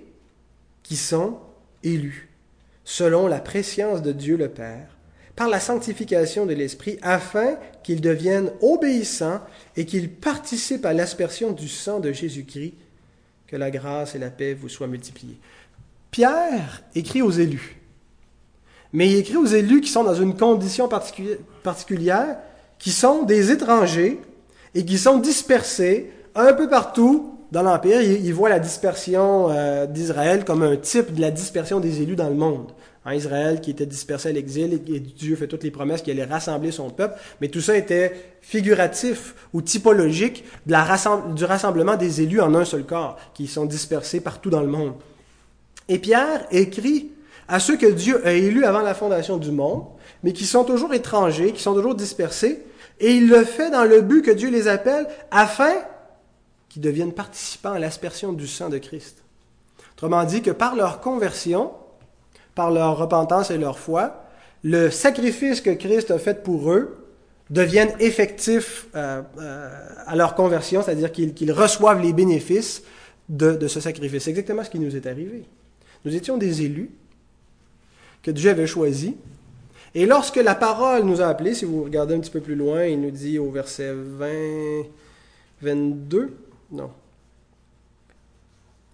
qui 0.83 0.95
sont 0.95 1.37
élus, 1.83 2.29
selon 2.83 3.27
la 3.27 3.39
préscience 3.39 4.01
de 4.01 4.11
Dieu 4.11 4.37
le 4.37 4.49
Père, 4.49 4.95
par 5.35 5.49
la 5.49 5.59
sanctification 5.59 6.45
de 6.45 6.53
l'Esprit, 6.53 6.99
afin 7.01 7.57
qu'ils 7.83 8.01
deviennent 8.01 8.51
obéissants 8.61 9.41
et 9.77 9.85
qu'ils 9.85 10.09
participent 10.09 10.85
à 10.85 10.93
l'aspersion 10.93 11.51
du 11.51 11.67
sang 11.67 11.99
de 11.99 12.11
Jésus-Christ, 12.11 12.73
que 13.47 13.55
la 13.55 13.71
grâce 13.71 14.15
et 14.15 14.19
la 14.19 14.29
paix 14.29 14.53
vous 14.53 14.69
soient 14.69 14.87
multipliées. 14.87 15.39
Pierre 16.11 16.83
écrit 16.93 17.21
aux 17.21 17.31
élus, 17.31 17.77
mais 18.93 19.09
il 19.09 19.17
écrit 19.17 19.37
aux 19.37 19.45
élus 19.45 19.81
qui 19.81 19.89
sont 19.89 20.03
dans 20.03 20.15
une 20.15 20.35
condition 20.35 20.89
particulière, 21.63 22.37
qui 22.77 22.91
sont 22.91 23.23
des 23.23 23.51
étrangers 23.51 24.19
et 24.75 24.85
qui 24.85 24.97
sont 24.97 25.17
dispersés 25.17 26.11
un 26.35 26.53
peu 26.53 26.69
partout 26.69 27.35
dans 27.51 27.63
l'Empire. 27.63 28.01
Ils, 28.01 28.33
voient 28.33 28.49
la 28.49 28.59
dispersion 28.59 29.49
euh, 29.49 29.85
d'Israël 29.85 30.45
comme 30.45 30.63
un 30.63 30.75
type 30.77 31.13
de 31.13 31.21
la 31.21 31.31
dispersion 31.31 31.79
des 31.79 32.01
élus 32.01 32.15
dans 32.15 32.29
le 32.29 32.35
monde. 32.35 32.71
En 33.05 33.11
Israël 33.11 33.61
qui 33.61 33.71
était 33.71 33.85
dispersé 33.85 34.29
à 34.29 34.31
l'exil 34.33 34.73
et, 34.73 34.99
Dieu 34.99 35.35
fait 35.35 35.47
toutes 35.47 35.63
les 35.63 35.71
promesses 35.71 36.01
qu'il 36.01 36.19
allait 36.19 36.31
rassembler 36.31 36.71
son 36.71 36.89
peuple, 36.89 37.17
mais 37.41 37.47
tout 37.47 37.61
ça 37.61 37.75
était 37.77 38.13
figuratif 38.41 39.35
ou 39.53 39.61
typologique 39.61 40.43
du 40.65 40.75
rassemblement 41.45 41.95
des 41.95 42.21
élus 42.21 42.41
en 42.41 42.53
un 42.55 42.65
seul 42.65 42.83
corps, 42.83 43.17
qui 43.33 43.47
sont 43.47 43.65
dispersés 43.65 44.19
partout 44.19 44.49
dans 44.49 44.61
le 44.61 44.67
monde. 44.67 44.93
Et 45.87 45.97
Pierre 45.97 46.45
écrit 46.51 47.11
à 47.47 47.59
ceux 47.59 47.77
que 47.77 47.87
Dieu 47.87 48.25
a 48.27 48.33
élus 48.33 48.65
avant 48.65 48.81
la 48.81 48.93
fondation 48.93 49.37
du 49.37 49.51
monde, 49.51 49.85
mais 50.21 50.33
qui 50.33 50.45
sont 50.45 50.63
toujours 50.63 50.93
étrangers, 50.93 51.51
qui 51.51 51.63
sont 51.63 51.73
toujours 51.73 51.95
dispersés, 51.95 52.63
et 52.99 53.15
il 53.15 53.29
le 53.29 53.43
fait 53.43 53.71
dans 53.71 53.85
le 53.85 54.01
but 54.01 54.21
que 54.23 54.31
Dieu 54.31 54.49
les 54.49 54.67
appelle 54.67 55.07
afin 55.31 55.73
qu'ils 56.67 56.81
deviennent 56.81 57.13
participants 57.13 57.73
à 57.73 57.79
l'aspersion 57.79 58.33
du 58.33 58.47
sang 58.47 58.69
de 58.69 58.77
Christ. 58.77 59.23
Autrement 59.93 60.23
dit, 60.23 60.41
que 60.41 60.51
par 60.51 60.75
leur 60.75 61.01
conversion, 61.01 61.71
par 62.55 62.71
leur 62.71 62.97
repentance 62.97 63.51
et 63.51 63.57
leur 63.57 63.79
foi, 63.79 64.25
le 64.63 64.89
sacrifice 64.89 65.61
que 65.61 65.71
Christ 65.71 66.11
a 66.11 66.19
fait 66.19 66.43
pour 66.43 66.71
eux 66.71 67.05
devienne 67.49 67.91
effectif 67.99 68.87
euh, 68.95 69.21
euh, 69.39 69.69
à 70.05 70.15
leur 70.15 70.35
conversion, 70.35 70.83
c'est-à-dire 70.83 71.11
qu'ils 71.11 71.51
reçoivent 71.51 72.01
les 72.01 72.13
bénéfices 72.13 72.83
de, 73.27 73.53
de 73.53 73.67
ce 73.67 73.79
sacrifice. 73.79 74.23
C'est 74.23 74.29
exactement 74.29 74.63
ce 74.63 74.69
qui 74.69 74.79
nous 74.79 74.95
est 74.95 75.07
arrivé. 75.07 75.45
Nous 76.05 76.15
étions 76.15 76.37
des 76.37 76.61
élus 76.61 76.91
que 78.21 78.31
Dieu 78.31 78.49
avait 78.49 78.67
choisis. 78.67 79.13
Et 79.95 80.05
lorsque 80.05 80.37
la 80.37 80.55
parole 80.55 81.03
nous 81.03 81.21
a 81.21 81.27
appelés, 81.27 81.55
si 81.55 81.65
vous 81.65 81.83
regardez 81.83 82.15
un 82.15 82.19
petit 82.19 82.31
peu 82.31 82.41
plus 82.41 82.55
loin, 82.55 82.85
il 82.85 83.01
nous 83.01 83.11
dit 83.11 83.39
au 83.39 83.49
verset 83.49 83.91
20, 83.93 84.27
22, 85.61 86.37
non, 86.71 86.91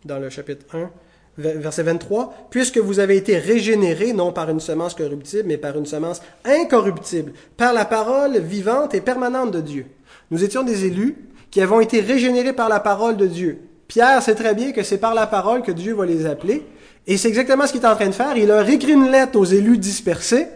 dans 0.05 0.19
le 0.19 0.29
chapitre 0.29 0.65
1, 0.73 0.89
verset 1.37 1.83
23, 1.83 2.47
puisque 2.49 2.77
vous 2.77 2.99
avez 2.99 3.17
été 3.17 3.37
régénérés, 3.37 4.13
non 4.13 4.31
par 4.31 4.49
une 4.49 4.61
semence 4.61 4.93
corruptible, 4.93 5.47
mais 5.47 5.57
par 5.57 5.77
une 5.77 5.85
semence 5.85 6.21
incorruptible, 6.45 7.33
par 7.57 7.73
la 7.73 7.85
parole 7.85 8.37
vivante 8.39 8.93
et 8.93 9.01
permanente 9.01 9.51
de 9.51 9.61
Dieu. 9.61 9.85
Nous 10.31 10.43
étions 10.43 10.63
des 10.63 10.85
élus 10.85 11.17
qui 11.51 11.61
avons 11.61 11.81
été 11.81 11.99
régénérés 11.99 12.53
par 12.53 12.69
la 12.69 12.79
parole 12.79 13.17
de 13.17 13.27
Dieu. 13.27 13.59
Pierre 13.87 14.21
sait 14.23 14.35
très 14.35 14.55
bien 14.55 14.71
que 14.71 14.83
c'est 14.83 14.97
par 14.97 15.13
la 15.13 15.27
parole 15.27 15.61
que 15.61 15.71
Dieu 15.71 15.93
va 15.93 16.05
les 16.05 16.25
appeler, 16.25 16.65
et 17.05 17.17
c'est 17.17 17.27
exactement 17.27 17.67
ce 17.67 17.73
qu'il 17.73 17.81
est 17.81 17.87
en 17.87 17.95
train 17.95 18.07
de 18.07 18.13
faire. 18.13 18.35
Il 18.37 18.47
leur 18.47 18.67
écrit 18.67 18.93
une 18.93 19.11
lettre 19.11 19.37
aux 19.37 19.45
élus 19.45 19.77
dispersés, 19.77 20.47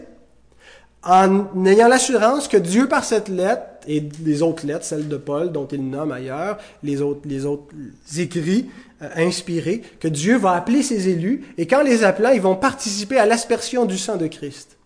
en 1.02 1.64
ayant 1.64 1.88
l'assurance 1.88 2.46
que 2.46 2.56
Dieu, 2.56 2.86
par 2.86 3.04
cette 3.04 3.28
lettre, 3.28 3.62
et 3.86 4.06
les 4.22 4.42
autres 4.42 4.66
lettres, 4.66 4.84
celles 4.84 5.08
de 5.08 5.16
Paul, 5.16 5.50
dont 5.52 5.66
il 5.66 5.88
nomme 5.88 6.12
ailleurs, 6.12 6.58
les 6.82 7.00
autres, 7.00 7.22
les 7.24 7.46
autres 7.46 7.74
écrits 8.18 8.70
euh, 9.02 9.08
inspirés, 9.16 9.82
que 9.98 10.08
Dieu 10.08 10.36
va 10.36 10.52
appeler 10.52 10.82
ses 10.82 11.08
élus, 11.08 11.54
et 11.56 11.66
qu'en 11.66 11.82
les 11.82 12.04
appelant, 12.04 12.30
ils 12.30 12.42
vont 12.42 12.56
participer 12.56 13.16
à 13.18 13.24
l'aspersion 13.24 13.86
du 13.86 13.96
sang 13.96 14.16
de 14.16 14.26
Christ. 14.26 14.76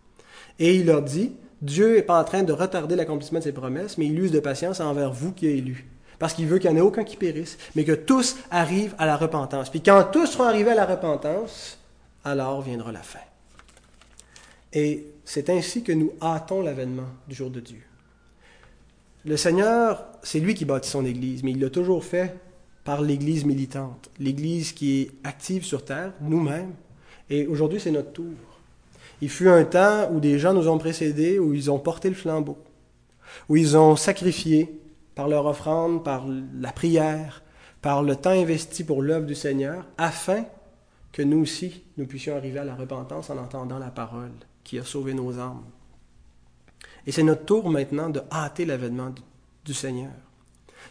Et 0.60 0.76
il 0.76 0.86
leur 0.86 1.02
dit, 1.02 1.32
Dieu 1.62 1.96
n'est 1.96 2.02
pas 2.02 2.20
en 2.20 2.24
train 2.24 2.44
de 2.44 2.52
retarder 2.52 2.94
l'accomplissement 2.94 3.40
de 3.40 3.44
ses 3.44 3.52
promesses, 3.52 3.98
mais 3.98 4.06
il 4.06 4.18
use 4.18 4.30
de 4.30 4.40
patience 4.40 4.80
envers 4.80 5.12
vous 5.12 5.32
qui 5.32 5.48
êtes 5.48 5.58
élus. 5.58 5.86
Parce 6.20 6.34
qu'il 6.34 6.46
veut 6.46 6.58
qu'il 6.58 6.70
n'y 6.70 6.76
en 6.76 6.78
ait 6.78 6.86
aucun 6.86 7.02
qui 7.02 7.16
périsse, 7.16 7.58
mais 7.74 7.84
que 7.84 7.92
tous 7.92 8.36
arrivent 8.52 8.94
à 8.98 9.06
la 9.06 9.16
repentance. 9.16 9.68
Puis 9.68 9.80
quand 9.80 10.04
tous 10.12 10.26
seront 10.26 10.44
arrivés 10.44 10.70
à 10.70 10.76
la 10.76 10.86
repentance, 10.86 11.78
alors 12.24 12.62
viendra 12.62 12.92
la 12.92 13.02
fin. 13.02 13.18
Et 14.74 15.06
c'est 15.24 15.50
ainsi 15.50 15.82
que 15.84 15.92
nous 15.92 16.12
hâtons 16.20 16.60
l'avènement 16.60 17.08
du 17.28 17.34
jour 17.34 17.48
de 17.48 17.60
Dieu. 17.60 17.82
Le 19.24 19.36
Seigneur, 19.36 20.04
c'est 20.22 20.40
lui 20.40 20.54
qui 20.54 20.64
bâtit 20.64 20.90
son 20.90 21.06
Église, 21.06 21.42
mais 21.44 21.52
il 21.52 21.60
l'a 21.60 21.70
toujours 21.70 22.04
fait 22.04 22.36
par 22.82 23.00
l'Église 23.00 23.46
militante, 23.46 24.10
l'Église 24.18 24.72
qui 24.72 25.00
est 25.00 25.10
active 25.22 25.64
sur 25.64 25.84
terre, 25.84 26.12
nous-mêmes. 26.20 26.74
Et 27.30 27.46
aujourd'hui, 27.46 27.80
c'est 27.80 27.92
notre 27.92 28.12
tour. 28.12 28.34
Il 29.22 29.30
fut 29.30 29.48
un 29.48 29.64
temps 29.64 30.10
où 30.12 30.20
des 30.20 30.38
gens 30.38 30.52
nous 30.52 30.68
ont 30.68 30.76
précédés, 30.76 31.38
où 31.38 31.54
ils 31.54 31.70
ont 31.70 31.78
porté 31.78 32.10
le 32.10 32.14
flambeau, 32.14 32.58
où 33.48 33.56
ils 33.56 33.78
ont 33.78 33.96
sacrifié 33.96 34.78
par 35.14 35.28
leur 35.28 35.46
offrande, 35.46 36.04
par 36.04 36.26
la 36.60 36.72
prière, 36.72 37.42
par 37.80 38.02
le 38.02 38.16
temps 38.16 38.30
investi 38.30 38.84
pour 38.84 39.00
l'œuvre 39.00 39.24
du 39.24 39.34
Seigneur, 39.34 39.86
afin 39.96 40.44
que 41.12 41.22
nous 41.22 41.38
aussi, 41.38 41.84
nous 41.96 42.06
puissions 42.06 42.36
arriver 42.36 42.58
à 42.58 42.64
la 42.64 42.74
repentance 42.74 43.30
en 43.30 43.38
entendant 43.38 43.78
la 43.78 43.90
parole 43.90 44.32
qui 44.64 44.78
a 44.78 44.84
sauvé 44.84 45.14
nos 45.14 45.38
âmes. 45.38 45.62
Et 47.06 47.12
c'est 47.12 47.22
notre 47.22 47.44
tour 47.44 47.70
maintenant 47.70 48.08
de 48.08 48.22
hâter 48.32 48.64
l'avènement 48.64 49.14
du 49.64 49.74
Seigneur. 49.74 50.12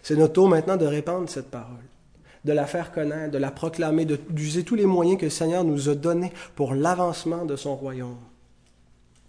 C'est 0.02 0.16
notre 0.16 0.34
tour 0.34 0.48
maintenant 0.48 0.78
de 0.78 0.86
répandre 0.86 1.30
cette 1.30 1.50
parole, 1.50 1.84
de 2.46 2.54
la 2.54 2.68
faire 2.68 2.92
connaître, 2.92 3.32
de 3.32 3.38
la 3.38 3.52
proclamer, 3.52 4.06
d'user 4.06 4.64
tous 4.64 4.76
les 4.76 4.86
moyens 4.86 5.20
que 5.20 5.26
le 5.26 5.32
Seigneur 5.32 5.64
nous 5.64 5.90
a 5.90 5.96
donnés 5.96 6.32
pour 6.56 6.76
l'avancement 6.76 7.46
de 7.46 7.56
son 7.56 7.76
royaume. 7.76 8.20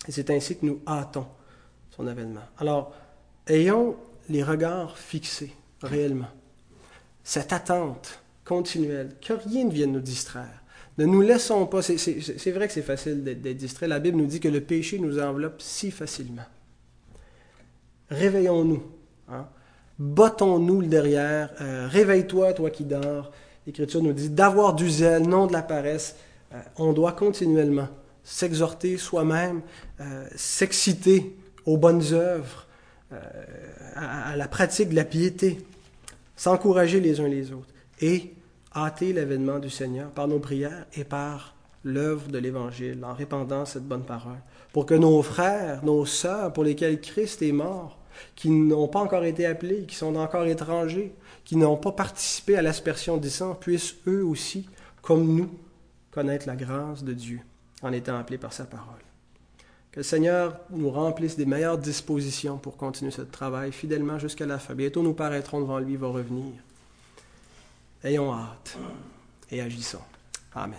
Et 0.07 0.13
c'est 0.13 0.31
ainsi 0.31 0.59
que 0.59 0.67
nous 0.67 0.81
hâtons 0.87 1.27
son 1.97 2.07
avènement. 2.07 2.45
Alors, 2.59 2.93
ayons 3.47 3.97
les 4.29 4.43
regards 4.43 4.99
fixés 4.99 5.55
réellement. 5.83 6.31
Cette 7.23 7.53
attente 7.53 8.21
continuelle, 8.45 9.17
que 9.21 9.33
rien 9.33 9.65
ne 9.65 9.71
vienne 9.71 9.93
nous 9.93 10.01
distraire. 10.01 10.63
Ne 10.99 11.07
nous 11.07 11.23
laissons 11.23 11.67
pas. 11.67 11.83
C'est 11.83 12.51
vrai 12.53 12.69
que 12.69 12.73
c'est 12.73 12.83
facile 12.83 13.25
d'être 13.25 13.57
distrait. 13.57 13.89
La 13.89 13.99
Bible 13.99 14.17
nous 14.19 14.27
dit 14.27 14.41
que 14.41 14.49
le 14.49 14.61
péché 14.61 14.99
nous 14.99 15.19
enveloppe 15.19 15.61
si 15.61 15.91
facilement. 15.91 16.45
Réveillons-nous. 18.11 18.83
Hein? 19.29 19.47
Bottons-nous 19.99 20.83
le 20.83 20.87
derrière. 20.87 21.53
Euh, 21.61 21.89
réveille-toi, 21.89 22.53
toi 22.53 22.71
qui 22.71 22.85
dors. 22.85 23.33
L'Écriture 23.67 24.03
nous 24.03 24.13
dit 24.13 24.31
d'avoir 24.31 24.75
du 24.75 24.89
zèle, 24.89 25.23
non 25.23 25.47
de 25.47 25.53
la 25.53 25.63
paresse. 25.63 26.17
Euh, 26.53 26.61
on 26.77 26.93
doit 26.93 27.13
continuellement 27.13 27.89
s'exhorter 28.23 28.97
soi-même, 28.97 29.63
euh, 30.01 30.27
s'exciter 30.37 31.37
aux 31.67 31.77
bonnes 31.77 32.13
œuvres, 32.13 32.67
à, 33.95 34.31
à, 34.31 34.37
la 34.37 34.49
pratique 34.49 34.89
de 34.89 34.97
la 34.97 35.05
piété, 35.05 35.59
s'encourager 36.37 37.01
les 37.01 37.21
uns 37.21 37.29
les 37.29 37.53
autres. 37.53 37.73
Et 38.01 38.35
hâter 38.75 39.13
l'avènement 39.13 39.59
du 39.59 39.71
Seigneur 39.71 40.11
par 40.11 40.29
nos 40.29 40.39
prières 40.39 40.87
et 40.95 41.05
par 41.05 41.55
l'œuvre 41.85 42.29
de 42.29 42.39
l'Évangile, 42.39 43.05
en 43.05 43.13
répandant 43.13 43.65
cette 43.67 43.87
bonne 43.87 44.05
parole, 44.05 44.41
pour 44.73 44.87
que 44.87 44.95
nos 44.95 45.23
frères, 45.23 45.85
nos 45.85 46.07
sœurs, 46.07 46.53
pour 46.53 46.65
lesquels 46.65 47.01
Christ 47.01 47.43
est 47.43 47.53
mort, 47.53 47.99
qui 48.35 48.51
n'ont 48.51 48.89
pas 48.89 49.01
encore 49.01 49.25
été 49.25 49.45
appelés, 49.47 49.85
qui 49.85 49.97
sont 49.97 50.17
encore 50.17 50.47
étrangers, 50.47 51.15
qui 51.45 51.57
n'ont 51.57 51.77
pas 51.77 51.93
participé 51.93 52.57
à 52.57 52.63
l'aspersion 52.63 53.17
du 53.17 53.31
sang, 53.31 53.55
puissent 53.55 53.97
eux 54.07 54.25
aussi, 54.25 54.69
comme 55.03 55.27
nous, 55.27 55.51
connaître 56.11 56.47
la 56.47 56.57
grâce 56.57 57.05
de 57.05 57.13
Dieu 57.13 57.41
en 57.83 57.93
étant 57.93 58.17
appelés 58.17 58.39
par 58.39 58.53
sa 58.53 58.65
parole. 58.65 59.03
Que 59.93 60.01
le 60.01 60.05
Seigneur 60.05 60.59
nous 60.71 60.91
remplisse 60.91 61.37
des 61.37 61.47
meilleures 61.47 61.79
dispositions 61.79 62.57
pour 62.57 62.77
continuer 62.77 63.13
ce 63.13 63.23
travail 63.23 63.71
fidèlement 63.73 64.19
jusqu'à 64.19 64.47
la 64.47 64.59
fin. 64.59 64.75
Bientôt 64.75 65.03
nous 65.03 65.13
paraîtrons 65.13 65.61
devant 65.61 65.79
lui, 65.79 65.93
il 65.93 65.99
va 65.99 66.09
revenir. 66.09 66.55
Ayons 68.05 68.35
hâte 68.35 68.77
et 69.51 69.63
agissons. 69.63 70.03
Amen. 70.55 70.79